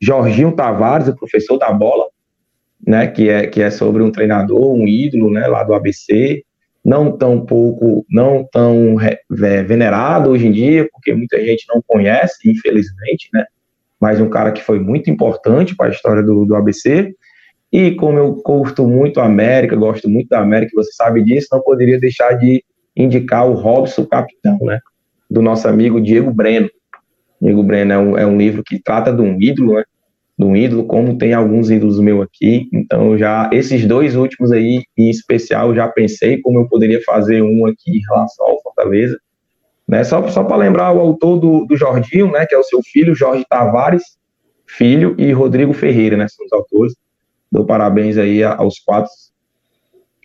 Jorginho 0.00 0.52
Tavares, 0.52 1.06
o 1.06 1.16
professor 1.16 1.58
da 1.58 1.72
bola, 1.72 2.06
né, 2.84 3.06
que 3.06 3.28
é, 3.28 3.46
que 3.46 3.62
é 3.62 3.70
sobre 3.70 4.02
um 4.02 4.10
treinador, 4.10 4.74
um 4.74 4.86
ídolo, 4.88 5.30
né, 5.30 5.46
lá 5.46 5.62
do 5.62 5.74
ABC, 5.74 6.42
não 6.84 7.16
tão 7.16 7.46
pouco, 7.46 8.04
não 8.10 8.44
tão 8.50 8.96
venerado 9.30 10.30
hoje 10.30 10.48
em 10.48 10.52
dia, 10.52 10.88
porque 10.90 11.14
muita 11.14 11.40
gente 11.40 11.64
não 11.72 11.80
conhece, 11.86 12.50
infelizmente, 12.50 13.28
né, 13.32 13.44
mas 14.02 14.20
um 14.20 14.28
cara 14.28 14.50
que 14.50 14.60
foi 14.60 14.80
muito 14.80 15.08
importante 15.08 15.76
para 15.76 15.86
a 15.86 15.90
história 15.90 16.24
do, 16.24 16.44
do 16.44 16.56
ABC. 16.56 17.14
E 17.72 17.92
como 17.92 18.18
eu 18.18 18.34
curto 18.34 18.84
muito 18.84 19.20
a 19.20 19.26
América, 19.26 19.76
gosto 19.76 20.10
muito 20.10 20.28
da 20.28 20.40
América, 20.40 20.72
você 20.74 20.90
sabe 20.92 21.22
disso, 21.22 21.46
não 21.52 21.62
poderia 21.62 22.00
deixar 22.00 22.32
de 22.32 22.64
indicar 22.96 23.48
o 23.48 23.54
Robson 23.54 24.04
Capitão, 24.04 24.58
né? 24.62 24.80
do 25.30 25.40
nosso 25.40 25.68
amigo 25.68 26.00
Diego 26.00 26.32
Breno. 26.32 26.68
Diego 27.40 27.62
Breno 27.62 27.92
é 27.92 27.98
um, 27.98 28.18
é 28.18 28.26
um 28.26 28.36
livro 28.36 28.64
que 28.64 28.82
trata 28.82 29.12
de 29.12 29.22
um 29.22 29.40
ídolo, 29.40 29.74
né? 29.74 29.84
De 30.36 30.44
um 30.44 30.56
ídolo, 30.56 30.84
como 30.84 31.16
tem 31.16 31.32
alguns 31.32 31.70
ídolos 31.70 32.00
meu 32.00 32.22
aqui. 32.22 32.68
Então, 32.72 33.16
já 33.16 33.48
esses 33.52 33.86
dois 33.86 34.16
últimos 34.16 34.50
aí, 34.50 34.82
em 34.98 35.10
especial, 35.10 35.74
já 35.76 35.86
pensei 35.86 36.40
como 36.40 36.58
eu 36.58 36.68
poderia 36.68 37.00
fazer 37.02 37.40
um 37.40 37.66
aqui 37.66 37.98
em 37.98 38.02
relação 38.10 38.46
ao 38.46 38.60
Fortaleza. 38.62 39.16
Né? 39.88 40.04
Só, 40.04 40.26
só 40.28 40.44
para 40.44 40.56
lembrar 40.56 40.92
o 40.92 41.00
autor 41.00 41.38
do, 41.38 41.66
do 41.66 41.76
Jorginho, 41.76 42.30
né? 42.30 42.46
Que 42.46 42.54
é 42.54 42.58
o 42.58 42.64
seu 42.64 42.80
filho, 42.82 43.14
Jorge 43.14 43.44
Tavares, 43.48 44.02
filho, 44.66 45.14
e 45.18 45.32
Rodrigo 45.32 45.72
Ferreira, 45.72 46.16
né? 46.16 46.26
São 46.28 46.46
os 46.46 46.52
autores. 46.52 46.94
Dou 47.50 47.66
parabéns 47.66 48.16
aí 48.16 48.42
aos 48.42 48.78
quatro 48.78 49.10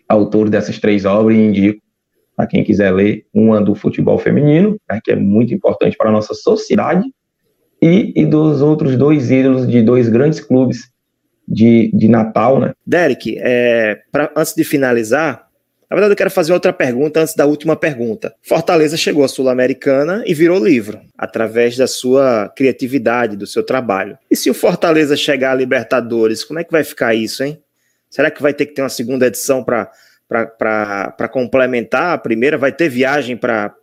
autores 0.07 0.49
dessas 0.49 0.79
três 0.79 1.03
obras 1.03 1.37
e 1.37 1.41
indico 1.41 1.81
para 2.37 2.45
quem 2.45 2.63
quiser 2.63 2.91
ler, 2.91 3.25
uma 3.33 3.59
do 3.59 3.73
futebol 3.73 4.19
feminino, 4.19 4.79
né, 4.87 4.99
que 5.03 5.11
é 5.11 5.15
muito 5.15 5.55
importante 5.55 5.97
para 5.97 6.09
a 6.09 6.11
nossa 6.11 6.35
sociedade, 6.35 7.03
e, 7.81 8.13
e 8.15 8.25
dos 8.27 8.61
outros 8.61 8.95
dois 8.95 9.31
ídolos 9.31 9.67
de 9.67 9.81
dois 9.81 10.07
grandes 10.07 10.39
clubes 10.39 10.91
de, 11.47 11.91
de 11.95 12.07
Natal, 12.07 12.59
né? 12.59 12.73
Derek, 12.85 13.37
é, 13.39 13.97
pra, 14.11 14.31
antes 14.35 14.53
de 14.53 14.63
finalizar, 14.63 15.46
na 15.89 15.95
verdade 15.95 16.11
eu 16.11 16.17
quero 16.17 16.31
fazer 16.31 16.51
outra 16.51 16.73
pergunta 16.73 17.21
antes 17.21 17.33
da 17.33 17.45
última 17.45 17.75
pergunta. 17.75 18.33
Fortaleza 18.41 18.97
chegou 18.97 19.23
à 19.23 19.27
Sul-Americana 19.27 20.23
e 20.25 20.33
virou 20.33 20.63
livro, 20.63 20.99
através 21.17 21.77
da 21.77 21.87
sua 21.87 22.51
criatividade, 22.55 23.37
do 23.37 23.47
seu 23.47 23.63
trabalho. 23.63 24.17
E 24.29 24.35
se 24.35 24.49
o 24.49 24.53
Fortaleza 24.53 25.15
chegar 25.15 25.51
à 25.51 25.55
Libertadores, 25.55 26.43
como 26.43 26.59
é 26.59 26.63
que 26.63 26.71
vai 26.71 26.83
ficar 26.83 27.15
isso, 27.15 27.43
hein? 27.43 27.61
Será 28.09 28.29
que 28.29 28.41
vai 28.41 28.53
ter 28.53 28.65
que 28.65 28.73
ter 28.73 28.81
uma 28.81 28.89
segunda 28.89 29.27
edição 29.27 29.63
para 29.63 29.89
complementar 31.29 32.13
a 32.13 32.17
primeira, 32.17 32.57
vai 32.57 32.71
ter 32.71 32.89
viagem 32.89 33.37
para 33.37 33.73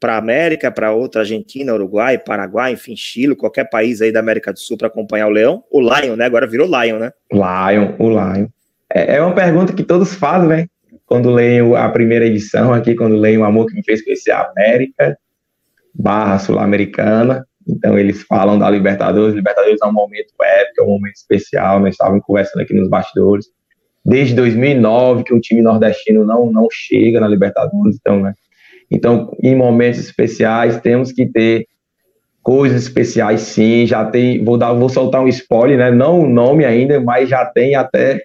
para 0.00 0.18
América, 0.18 0.70
para 0.70 0.92
outra 0.92 1.22
Argentina, 1.22 1.72
Uruguai, 1.72 2.18
Paraguai, 2.18 2.74
enfim, 2.74 2.94
Chile, 2.94 3.34
qualquer 3.34 3.70
país 3.70 4.02
aí 4.02 4.12
da 4.12 4.20
América 4.20 4.52
do 4.52 4.58
Sul 4.58 4.76
para 4.76 4.88
acompanhar 4.88 5.28
o 5.28 5.30
Leão. 5.30 5.64
O 5.70 5.80
Lion, 5.80 6.14
né? 6.14 6.26
Agora 6.26 6.46
virou 6.46 6.66
Lion, 6.66 6.98
né? 6.98 7.10
Lion, 7.32 7.94
o 7.98 8.10
Lion. 8.10 8.48
É, 8.92 9.16
é 9.16 9.22
uma 9.22 9.34
pergunta 9.34 9.72
que 9.72 9.82
todos 9.82 10.14
fazem, 10.14 10.46
né? 10.46 10.66
Quando 11.14 11.30
leem 11.30 11.76
a 11.76 11.88
primeira 11.90 12.26
edição 12.26 12.72
aqui, 12.72 12.92
quando 12.96 13.14
leem 13.14 13.38
o 13.38 13.44
Amor 13.44 13.66
que 13.66 13.74
me 13.76 13.84
fez 13.84 14.02
conhecer 14.02 14.32
a 14.32 14.50
América, 14.50 15.16
barra 15.94 16.40
Sul-Americana. 16.40 17.46
Então 17.68 17.96
eles 17.96 18.24
falam 18.24 18.58
da 18.58 18.68
Libertadores. 18.68 19.32
Libertadores 19.32 19.78
é 19.80 19.86
um 19.86 19.92
momento 19.92 20.34
épico, 20.42 20.80
é 20.80 20.82
um 20.82 20.88
momento 20.88 21.14
especial. 21.14 21.78
Nós 21.78 21.90
estávamos 21.90 22.24
conversando 22.24 22.62
aqui 22.62 22.74
nos 22.74 22.88
bastidores 22.88 23.46
desde 24.04 24.34
2009 24.34 25.22
que 25.22 25.32
o 25.32 25.40
time 25.40 25.62
nordestino 25.62 26.24
não, 26.26 26.50
não 26.50 26.66
chega 26.68 27.20
na 27.20 27.28
Libertadores, 27.28 27.96
então, 28.00 28.18
né? 28.18 28.34
Então, 28.90 29.36
em 29.40 29.54
momentos 29.54 30.00
especiais, 30.00 30.80
temos 30.80 31.12
que 31.12 31.26
ter 31.26 31.68
coisas 32.42 32.82
especiais, 32.82 33.40
sim. 33.42 33.86
Já 33.86 34.04
tem, 34.04 34.42
vou 34.42 34.58
dar, 34.58 34.72
vou 34.72 34.88
soltar 34.88 35.22
um 35.22 35.28
spoiler, 35.28 35.78
né? 35.78 35.92
Não 35.92 36.22
o 36.22 36.28
nome 36.28 36.64
ainda, 36.64 37.00
mas 37.00 37.28
já 37.28 37.46
tem 37.46 37.76
até 37.76 38.24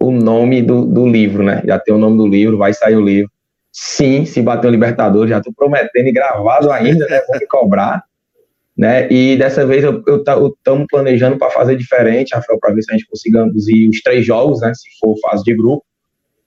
o 0.00 0.10
nome 0.10 0.62
do, 0.62 0.84
do 0.84 1.06
livro, 1.06 1.42
né? 1.42 1.62
Já 1.66 1.78
tem 1.78 1.94
o 1.94 1.98
nome 1.98 2.16
do 2.16 2.26
livro, 2.26 2.58
vai 2.58 2.72
sair 2.72 2.96
o 2.96 3.04
livro. 3.04 3.30
Sim, 3.72 4.24
se 4.24 4.40
bater 4.40 4.68
o 4.68 4.70
Libertadores, 4.70 5.30
já 5.30 5.38
estou 5.38 5.52
prometendo 5.52 6.08
e 6.08 6.12
gravado 6.12 6.70
ainda, 6.70 7.06
né? 7.08 7.20
Vou 7.28 7.38
me 7.38 7.46
cobrar 7.46 8.02
né? 8.78 9.10
E 9.10 9.36
dessa 9.36 9.66
vez 9.66 9.82
eu 9.82 10.00
estamos 10.16 10.86
planejando 10.88 11.36
para 11.36 11.50
fazer 11.50 11.74
diferente, 11.74 12.32
Rafael, 12.32 12.60
para 12.60 12.72
ver 12.72 12.82
se 12.82 12.92
a 12.92 12.96
gente 12.96 13.08
consigamos 13.08 13.66
ir 13.66 13.88
os 13.88 14.00
três 14.00 14.24
jogos, 14.24 14.60
né? 14.60 14.72
Se 14.72 14.88
for 15.00 15.18
fase 15.18 15.42
de 15.42 15.52
grupo, 15.52 15.84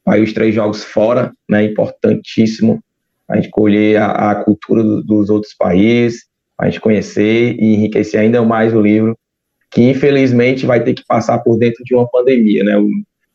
aí 0.07 0.23
os 0.23 0.31
três 0.31 0.55
jogos 0.55 0.81
fora, 0.81 1.33
né? 1.49 1.65
Importantíssimo 1.65 2.81
a 3.27 3.35
gente 3.35 3.49
colher 3.49 3.97
a, 3.97 4.31
a 4.31 4.35
cultura 4.35 4.81
do, 4.81 5.03
dos 5.03 5.29
outros 5.29 5.53
países, 5.53 6.25
a 6.57 6.65
gente 6.65 6.79
conhecer 6.79 7.55
e 7.59 7.75
enriquecer 7.75 8.21
ainda 8.21 8.41
mais 8.43 8.73
o 8.73 8.81
livro, 8.81 9.17
que 9.69 9.81
infelizmente 9.81 10.65
vai 10.65 10.81
ter 10.81 10.93
que 10.93 11.03
passar 11.05 11.39
por 11.39 11.57
dentro 11.57 11.83
de 11.83 11.93
uma 11.93 12.09
pandemia, 12.09 12.63
né? 12.63 12.75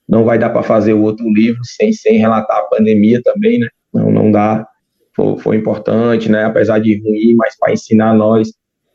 Não 0.08 0.24
vai 0.24 0.38
dar 0.38 0.50
para 0.50 0.62
fazer 0.62 0.92
o 0.92 1.02
outro 1.02 1.28
livro 1.28 1.60
sem, 1.64 1.92
sem 1.92 2.18
relatar 2.18 2.58
a 2.58 2.62
pandemia 2.62 3.20
também, 3.22 3.58
né? 3.58 3.68
Não, 3.92 4.10
não 4.10 4.30
dá. 4.30 4.66
Foi, 5.14 5.38
foi 5.38 5.56
importante, 5.56 6.30
né? 6.30 6.44
Apesar 6.44 6.78
de 6.78 7.00
ruim, 7.00 7.34
mas 7.34 7.56
para 7.58 7.72
ensinar 7.72 8.14
nós 8.14 8.48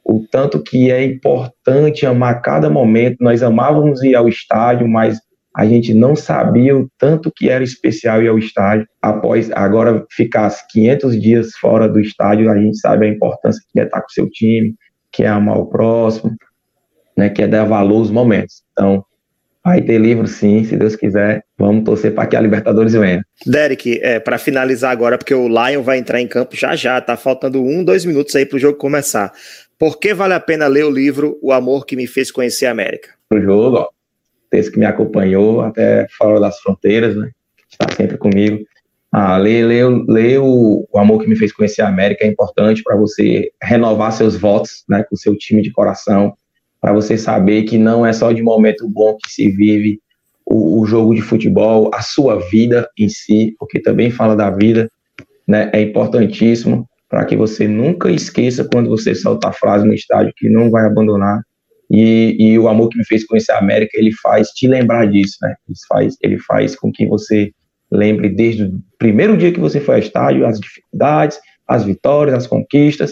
o 0.03 0.25
tanto 0.29 0.61
que 0.61 0.91
é 0.91 1.03
importante 1.03 2.05
amar 2.05 2.41
cada 2.41 2.69
momento. 2.69 3.17
Nós 3.21 3.43
amávamos 3.43 4.03
ir 4.03 4.15
ao 4.15 4.27
estádio, 4.27 4.87
mas 4.87 5.19
a 5.55 5.65
gente 5.65 5.93
não 5.93 6.15
sabia 6.15 6.77
o 6.77 6.89
tanto 6.97 7.31
que 7.35 7.49
era 7.49 7.63
especial 7.63 8.21
ir 8.21 8.29
ao 8.29 8.37
estádio. 8.37 8.87
Após 9.01 9.51
agora 9.51 10.05
ficar 10.11 10.49
500 10.69 11.21
dias 11.21 11.51
fora 11.55 11.87
do 11.87 11.99
estádio, 11.99 12.49
a 12.49 12.57
gente 12.57 12.77
sabe 12.79 13.05
a 13.05 13.09
importância 13.09 13.61
que 13.71 13.79
é 13.79 13.83
estar 13.83 14.01
com 14.01 14.07
o 14.07 14.11
seu 14.11 14.29
time, 14.29 14.75
que 15.11 15.23
é 15.23 15.27
amar 15.27 15.57
o 15.57 15.67
próximo, 15.67 16.35
né, 17.17 17.29
que 17.29 17.41
é 17.41 17.47
dar 17.47 17.65
valor 17.65 17.97
aos 17.97 18.11
momentos. 18.11 18.63
Então, 18.71 19.03
vai 19.63 19.81
ter 19.81 19.99
livro 19.99 20.27
sim, 20.27 20.63
se 20.63 20.75
Deus 20.75 20.95
quiser. 20.95 21.43
Vamos 21.57 21.83
torcer 21.83 22.13
para 22.13 22.27
que 22.27 22.35
a 22.35 22.41
Libertadores 22.41 22.93
venha. 22.93 23.23
Derek, 23.45 23.99
é, 24.01 24.19
para 24.19 24.37
finalizar 24.37 24.91
agora, 24.91 25.17
porque 25.17 25.33
o 25.33 25.47
Lion 25.47 25.81
vai 25.81 25.97
entrar 25.97 26.19
em 26.19 26.27
campo 26.27 26.55
já 26.55 26.75
já, 26.75 26.99
tá 26.99 27.15
faltando 27.15 27.63
um, 27.63 27.83
dois 27.83 28.05
minutos 28.05 28.35
aí 28.35 28.45
para 28.45 28.57
o 28.57 28.59
jogo 28.59 28.77
começar. 28.77 29.31
Por 29.77 29.99
que 29.99 30.13
vale 30.13 30.33
a 30.33 30.39
pena 30.39 30.67
ler 30.67 30.85
o 30.85 30.91
livro 30.91 31.39
O 31.41 31.51
Amor 31.51 31.85
que 31.85 31.95
Me 31.95 32.07
Fez 32.07 32.31
Conhecer 32.31 32.67
a 32.67 32.71
América? 32.71 33.09
O 33.31 33.39
jogo, 33.39 33.77
ó, 33.77 33.89
esse 34.51 34.71
que 34.71 34.79
me 34.79 34.85
acompanhou 34.85 35.61
até 35.61 36.07
fora 36.17 36.39
das 36.39 36.59
fronteiras, 36.59 37.15
né? 37.15 37.31
Está 37.69 37.87
sempre 37.95 38.17
comigo. 38.17 38.59
Ah, 39.11 39.37
ler, 39.37 39.65
ler, 39.65 39.85
ler 40.07 40.39
o, 40.39 40.87
o 40.89 40.97
Amor 40.97 41.21
que 41.21 41.27
Me 41.27 41.35
Fez 41.35 41.51
Conhecer 41.51 41.81
a 41.81 41.87
América 41.87 42.23
é 42.23 42.27
importante 42.27 42.81
para 42.81 42.95
você 42.95 43.51
renovar 43.61 44.11
seus 44.13 44.37
votos 44.37 44.83
né, 44.87 45.03
com 45.03 45.15
o 45.15 45.17
seu 45.17 45.35
time 45.35 45.61
de 45.61 45.71
coração, 45.71 46.33
para 46.81 46.91
você 46.91 47.17
saber 47.17 47.63
que 47.63 47.77
não 47.77 48.03
é 48.03 48.11
só 48.11 48.31
de 48.31 48.41
momento 48.41 48.89
bom 48.89 49.15
que 49.15 49.31
se 49.31 49.47
vive 49.49 49.99
o, 50.43 50.81
o, 50.81 50.85
jogo 50.85 51.13
de 51.13 51.21
futebol, 51.21 51.91
a 51.93 52.01
sua 52.01 52.39
vida 52.49 52.89
em 52.97 53.07
si, 53.07 53.55
porque 53.59 53.79
também 53.79 54.09
fala 54.09 54.35
da 54.35 54.49
vida, 54.49 54.91
né? 55.47 55.69
É 55.71 55.81
importantíssimo 55.81 56.89
para 57.07 57.23
que 57.23 57.37
você 57.37 57.67
nunca 57.67 58.09
esqueça 58.09 58.67
quando 58.69 58.89
você 58.89 59.13
solta 59.13 59.49
a 59.49 59.53
frase 59.53 59.85
no 59.85 59.93
estádio 59.93 60.33
que 60.35 60.49
não 60.49 60.71
vai 60.71 60.85
abandonar. 60.85 61.41
E, 61.89 62.35
e, 62.39 62.57
o 62.57 62.67
amor 62.67 62.89
que 62.89 62.97
me 62.97 63.05
fez 63.05 63.25
conhecer 63.25 63.51
a 63.51 63.59
América, 63.59 63.91
ele 63.97 64.11
faz 64.13 64.47
te 64.49 64.65
lembrar 64.65 65.05
disso, 65.07 65.37
né? 65.41 65.53
Ele 65.67 65.77
faz, 65.87 66.17
ele 66.21 66.39
faz 66.39 66.75
com 66.75 66.91
que 66.91 67.05
você 67.05 67.51
lembre 67.91 68.29
desde 68.29 68.63
o 68.63 68.79
primeiro 68.97 69.37
dia 69.37 69.51
que 69.51 69.59
você 69.59 69.79
foi 69.81 69.95
ao 69.95 70.01
estádio, 70.01 70.47
as 70.47 70.59
dificuldades, 70.59 71.37
as 71.67 71.83
vitórias, 71.83 72.35
as 72.35 72.47
conquistas, 72.47 73.11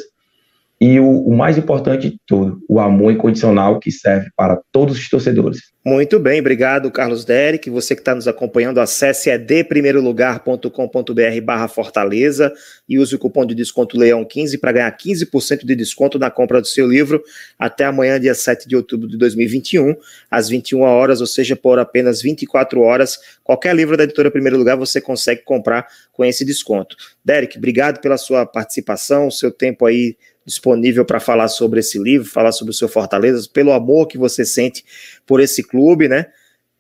e 0.82 0.98
o, 0.98 1.06
o, 1.06 1.36
mais 1.36 1.58
importante 1.58 2.10
de 2.10 2.18
tudo, 2.26 2.64
o 2.70 2.80
amor 2.80 3.12
incondicional 3.12 3.80
que 3.80 3.92
serve 3.92 4.30
para 4.34 4.62
todos 4.72 4.98
os 4.98 5.10
torcedores. 5.10 5.74
Muito 5.84 6.18
bem, 6.20 6.40
obrigado, 6.40 6.90
Carlos 6.90 7.26
Derek. 7.26 7.70
Você 7.70 7.96
que 7.96 8.02
está 8.02 8.16
nos 8.16 8.30
acompanhando, 8.30 8.80
acesse 8.80 9.30
edprimeirolugar.com.br 9.30 11.42
barra 11.44 11.68
Fortaleza 11.68 12.54
e 12.88 12.98
use 12.98 13.14
o 13.14 13.20
cupom 13.20 13.46
de 13.46 13.54
desconto 13.54 13.98
Leão15 13.98 14.58
para 14.58 14.72
ganhar 14.72 14.98
15% 14.98 15.66
de 15.66 15.76
desconto 15.76 16.18
na 16.18 16.32
compra 16.32 16.62
do 16.62 16.68
seu 16.68 16.88
livro 16.88 17.22
até 17.58 17.84
amanhã, 17.84 18.18
dia 18.18 18.36
7 18.36 18.66
de 18.68 18.78
outubro 18.78 19.08
de 19.08 19.18
2021, 19.18 19.96
às 20.32 20.48
21 20.48 20.82
horas, 20.82 21.20
ou 21.20 21.28
seja, 21.28 21.58
por 21.58 21.78
apenas 21.78 22.22
24 22.22 22.80
horas. 22.82 23.20
Qualquer 23.44 23.76
livro 23.76 23.98
da 23.98 24.06
editora 24.06 24.32
Primeiro 24.32 24.58
Lugar 24.58 24.78
você 24.78 25.02
consegue 25.02 25.42
comprar 25.44 25.86
com 26.14 26.24
esse 26.24 26.46
desconto. 26.46 26.96
Derek, 27.24 27.58
obrigado 27.58 28.00
pela 28.00 28.18
sua 28.18 28.46
participação, 28.46 29.30
seu 29.30 29.52
tempo 29.52 29.86
aí 29.86 30.16
disponível 30.50 31.06
para 31.06 31.20
falar 31.20 31.48
sobre 31.48 31.80
esse 31.80 31.98
livro, 32.00 32.28
falar 32.28 32.52
sobre 32.52 32.72
o 32.72 32.74
seu 32.74 32.90
Fortaleza, 32.90 33.48
pelo 33.54 33.72
amor 33.72 34.08
que 34.08 34.18
você 34.18 34.44
sente 34.44 34.84
por 35.26 35.40
esse 35.40 35.64
clube, 35.64 36.08
né? 36.08 36.26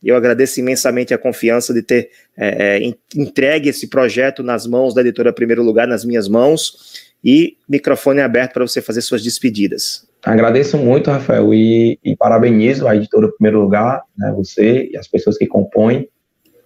Eu 0.03 0.15
agradeço 0.15 0.60
imensamente 0.60 1.13
a 1.13 1.17
confiança 1.17 1.73
de 1.73 1.82
ter 1.82 2.10
é, 2.38 2.77
é 2.77 2.93
entregue 3.15 3.69
esse 3.69 3.88
projeto 3.88 4.41
nas 4.41 4.65
mãos 4.65 4.93
da 4.93 5.01
editora 5.01 5.34
Primeiro 5.34 5.62
Lugar, 5.62 5.88
nas 5.88 6.05
minhas 6.05 6.27
mãos, 6.27 7.10
e 7.23 7.58
microfone 7.67 8.21
aberto 8.21 8.53
para 8.53 8.65
você 8.65 8.82
fazer 8.82 9.01
suas 9.01 9.21
despedidas. 9.21 10.08
Agradeço 10.23 10.77
muito, 10.77 11.10
Rafael, 11.10 11.53
e, 11.53 11.99
e 12.03 12.15
parabenizo 12.15 12.88
a 12.88 12.95
editora 12.95 13.29
Primeiro 13.32 13.62
Lugar, 13.62 14.03
né, 14.17 14.34
você 14.36 14.89
e 14.91 14.97
as 14.97 15.08
pessoas 15.08 15.38
que 15.38 15.47
compõem, 15.47 16.08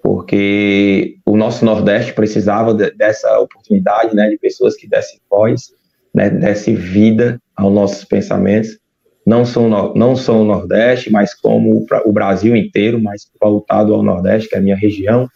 porque 0.01 1.17
o 1.25 1.37
nosso 1.37 1.63
Nordeste 1.63 2.13
precisava 2.13 2.73
de, 2.73 2.91
dessa 2.91 3.39
oportunidade, 3.39 4.15
né, 4.15 4.29
de 4.29 4.37
pessoas 4.37 4.75
que 4.75 4.87
dessem 4.87 5.19
voz 5.29 5.71
né, 6.13 6.29
desse 6.29 6.73
vida 6.73 7.41
aos 7.55 7.73
nossos 7.73 8.05
pensamentos, 8.05 8.77
não 9.25 9.45
são, 9.45 9.93
não 9.95 10.15
são 10.15 10.41
o 10.41 10.45
Nordeste, 10.45 11.11
mas 11.11 11.33
como 11.33 11.85
o 12.05 12.11
Brasil 12.11 12.55
inteiro, 12.55 13.01
mas 13.01 13.21
voltado 13.41 13.93
ao 13.93 14.03
Nordeste, 14.03 14.49
que 14.49 14.55
é 14.55 14.57
a 14.57 14.61
minha 14.61 14.75
região. 14.75 15.27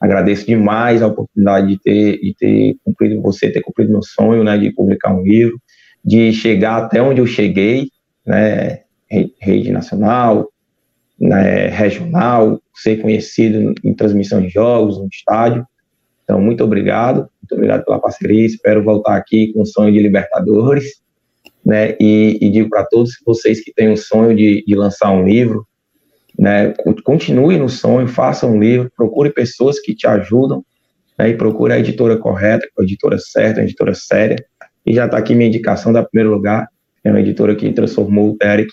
Agradeço 0.00 0.46
demais 0.46 1.02
a 1.02 1.08
oportunidade 1.08 1.66
de 1.66 1.78
ter, 1.78 2.18
de 2.20 2.34
ter 2.34 2.76
cumprido, 2.84 3.20
você 3.20 3.50
ter 3.50 3.60
cumprido 3.60 3.92
meu 3.92 4.02
sonho, 4.02 4.42
né, 4.42 4.56
de 4.56 4.72
publicar 4.72 5.14
um 5.14 5.22
livro, 5.22 5.60
de 6.04 6.32
chegar 6.32 6.84
até 6.84 7.02
onde 7.02 7.20
eu 7.20 7.26
cheguei, 7.26 7.90
né, 8.26 8.80
rede 9.40 9.70
nacional, 9.70 10.48
né, 11.20 11.66
regional, 11.66 12.60
ser 12.74 13.02
conhecido 13.02 13.74
em 13.84 13.92
transmissão 13.92 14.40
de 14.40 14.48
jogos, 14.48 14.98
no 14.98 15.08
estádio. 15.08 15.66
Então, 16.24 16.40
muito 16.40 16.62
obrigado 16.64 17.28
muito 17.48 17.54
obrigado 17.54 17.84
pela 17.84 17.98
parceria. 17.98 18.44
Espero 18.44 18.84
voltar 18.84 19.16
aqui 19.16 19.52
com 19.52 19.62
o 19.62 19.66
sonho 19.66 19.92
de 19.92 19.98
Libertadores. 19.98 21.00
Né? 21.64 21.96
E, 21.98 22.38
e 22.40 22.50
digo 22.50 22.68
para 22.68 22.84
todos 22.84 23.12
vocês 23.24 23.62
que 23.62 23.72
têm 23.72 23.90
o 23.90 23.96
sonho 23.96 24.36
de, 24.36 24.62
de 24.66 24.74
lançar 24.74 25.10
um 25.10 25.24
livro, 25.24 25.66
né? 26.38 26.72
Continue 27.02 27.58
no 27.58 27.68
sonho, 27.68 28.06
faça 28.06 28.46
um 28.46 28.60
livro, 28.60 28.90
procure 28.96 29.30
pessoas 29.30 29.80
que 29.80 29.94
te 29.94 30.06
ajudam, 30.06 30.64
né? 31.18 31.30
E 31.30 31.34
procure 31.36 31.72
a 31.72 31.78
editora 31.78 32.16
correta, 32.16 32.66
a 32.78 32.82
editora 32.82 33.18
certa, 33.18 33.60
a 33.60 33.64
editora 33.64 33.92
séria. 33.92 34.36
E 34.86 34.94
já 34.94 35.06
está 35.06 35.18
aqui 35.18 35.34
minha 35.34 35.48
indicação 35.48 35.92
da 35.92 36.04
primeiro 36.04 36.30
lugar, 36.30 36.68
é 37.02 37.10
uma 37.10 37.20
editora 37.20 37.56
que 37.56 37.72
transformou 37.72 38.32
o 38.32 38.36
Derek 38.38 38.70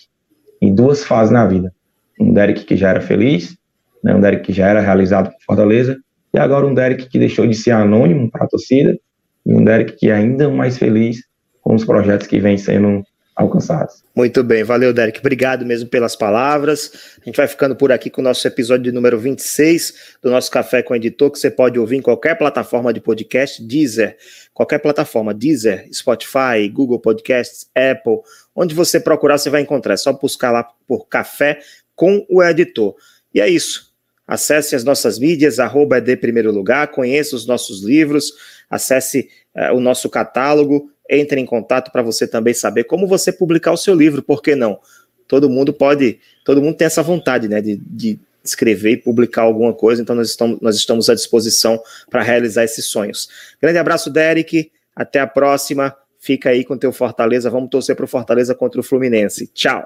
em 0.62 0.74
duas 0.74 1.04
fases 1.04 1.32
na 1.32 1.46
vida. 1.46 1.74
Um 2.20 2.32
Derek 2.32 2.64
que 2.66 2.78
já 2.78 2.92
era 2.92 3.02
feliz, 3.02 3.58
né? 4.04 4.16
um 4.16 4.22
Derek 4.22 4.44
que 4.44 4.54
já 4.54 4.68
era 4.68 4.80
realizado 4.80 5.32
por 5.32 5.42
Fortaleza, 5.46 5.98
e 6.36 6.38
agora 6.38 6.66
um 6.66 6.74
Derek 6.74 7.08
que 7.08 7.18
deixou 7.18 7.48
de 7.48 7.56
ser 7.56 7.72
anônimo 7.72 8.30
para 8.30 8.44
a 8.44 8.48
torcida, 8.48 9.00
e 9.46 9.54
um 9.54 9.64
Derek 9.64 9.94
que 9.94 10.10
é 10.10 10.14
ainda 10.14 10.50
mais 10.50 10.78
feliz 10.78 11.24
com 11.62 11.74
os 11.74 11.86
projetos 11.86 12.28
que 12.28 12.40
vêm 12.40 12.58
sendo 12.58 13.04
alcançados. 13.34 14.04
Muito 14.14 14.44
bem, 14.44 14.64
valeu, 14.64 14.94
Derek. 14.94 15.20
Obrigado 15.20 15.66
mesmo 15.66 15.90
pelas 15.90 16.16
palavras. 16.16 17.18
A 17.22 17.26
gente 17.26 17.38
vai 17.38 17.48
ficando 17.48 17.76
por 17.76 17.92
aqui 17.92 18.10
com 18.10 18.20
o 18.20 18.24
nosso 18.24 18.46
episódio 18.46 18.84
de 18.84 18.92
número 18.92 19.18
26 19.18 20.18
do 20.22 20.30
nosso 20.30 20.52
Café 20.52 20.84
com 20.84 20.94
o 20.94 20.98
Editor, 20.98 21.32
que 21.32 21.40
você 21.40 21.50
pode 21.50 21.80
ouvir 21.80 21.98
em 21.98 22.02
qualquer 22.02 22.38
plataforma 22.38 22.94
de 22.94 23.00
podcast, 23.00 23.66
Deezer, 23.66 24.18
qualquer 24.54 24.80
plataforma, 24.80 25.34
Deezer, 25.34 25.88
Spotify, 25.94 26.68
Google 26.72 27.00
Podcasts, 27.00 27.70
Apple, 27.74 28.20
onde 28.54 28.76
você 28.76 29.00
procurar, 29.00 29.38
você 29.38 29.50
vai 29.50 29.62
encontrar. 29.62 29.94
É 29.94 29.98
só 29.98 30.12
buscar 30.12 30.52
lá 30.52 30.68
por 30.86 31.08
Café 31.08 31.60
com 31.96 32.26
o 32.30 32.44
Editor. 32.44 32.94
E 33.34 33.40
é 33.40 33.50
isso. 33.50 33.95
Acesse 34.28 34.76
as 34.76 34.84
nossas 34.84 35.20
mídias, 35.20 35.60
arroba 35.60 36.02
de 36.02 36.16
primeiro 36.16 36.52
lugar, 36.52 36.88
conheça 36.88 37.36
os 37.36 37.46
nossos 37.46 37.84
livros, 37.84 38.34
acesse 38.70 39.30
uh, 39.56 39.76
o 39.76 39.80
nosso 39.80 40.10
catálogo, 40.10 40.90
entre 41.10 41.40
em 41.40 41.46
contato 41.46 41.92
para 41.92 42.02
você 42.02 42.28
também 42.28 42.54
saber 42.54 42.86
como 42.86 43.08
você 43.08 43.32
publicar 43.32 43.72
o 43.72 43.78
seu 43.78 43.94
livro, 43.94 44.24
por 44.24 44.42
que 44.42 44.56
não? 44.56 44.80
Todo 45.28 45.50
mundo 45.50 45.74
pode, 45.74 46.20
todo 46.44 46.62
mundo 46.62 46.76
tem 46.76 46.86
essa 46.86 47.04
vontade, 47.04 47.48
né, 47.48 47.62
de, 47.62 47.76
de 47.78 48.20
escrever 48.44 48.92
e 48.92 48.98
publicar 48.98 49.44
alguma 49.44 49.74
coisa, 49.74 50.02
então 50.02 50.16
nós 50.16 50.30
estamos, 50.30 50.60
nós 50.62 50.76
estamos 50.76 51.10
à 51.10 51.16
disposição 51.16 51.82
para 52.10 52.22
realizar 52.22 52.64
esses 52.64 52.86
sonhos. 52.86 53.30
Grande 53.62 53.78
abraço, 53.78 54.10
Derek, 54.10 54.72
até 54.96 55.20
a 55.20 55.28
próxima, 55.28 55.96
fica 56.20 56.50
aí 56.50 56.64
com 56.64 56.76
o 56.76 56.80
teu 56.80 56.92
Fortaleza, 56.92 57.50
vamos 57.50 57.70
torcer 57.70 57.96
para 57.96 58.06
o 58.06 58.08
Fortaleza 58.08 58.56
contra 58.56 58.80
o 58.80 58.84
Fluminense. 58.84 59.48
Tchau! 59.54 59.86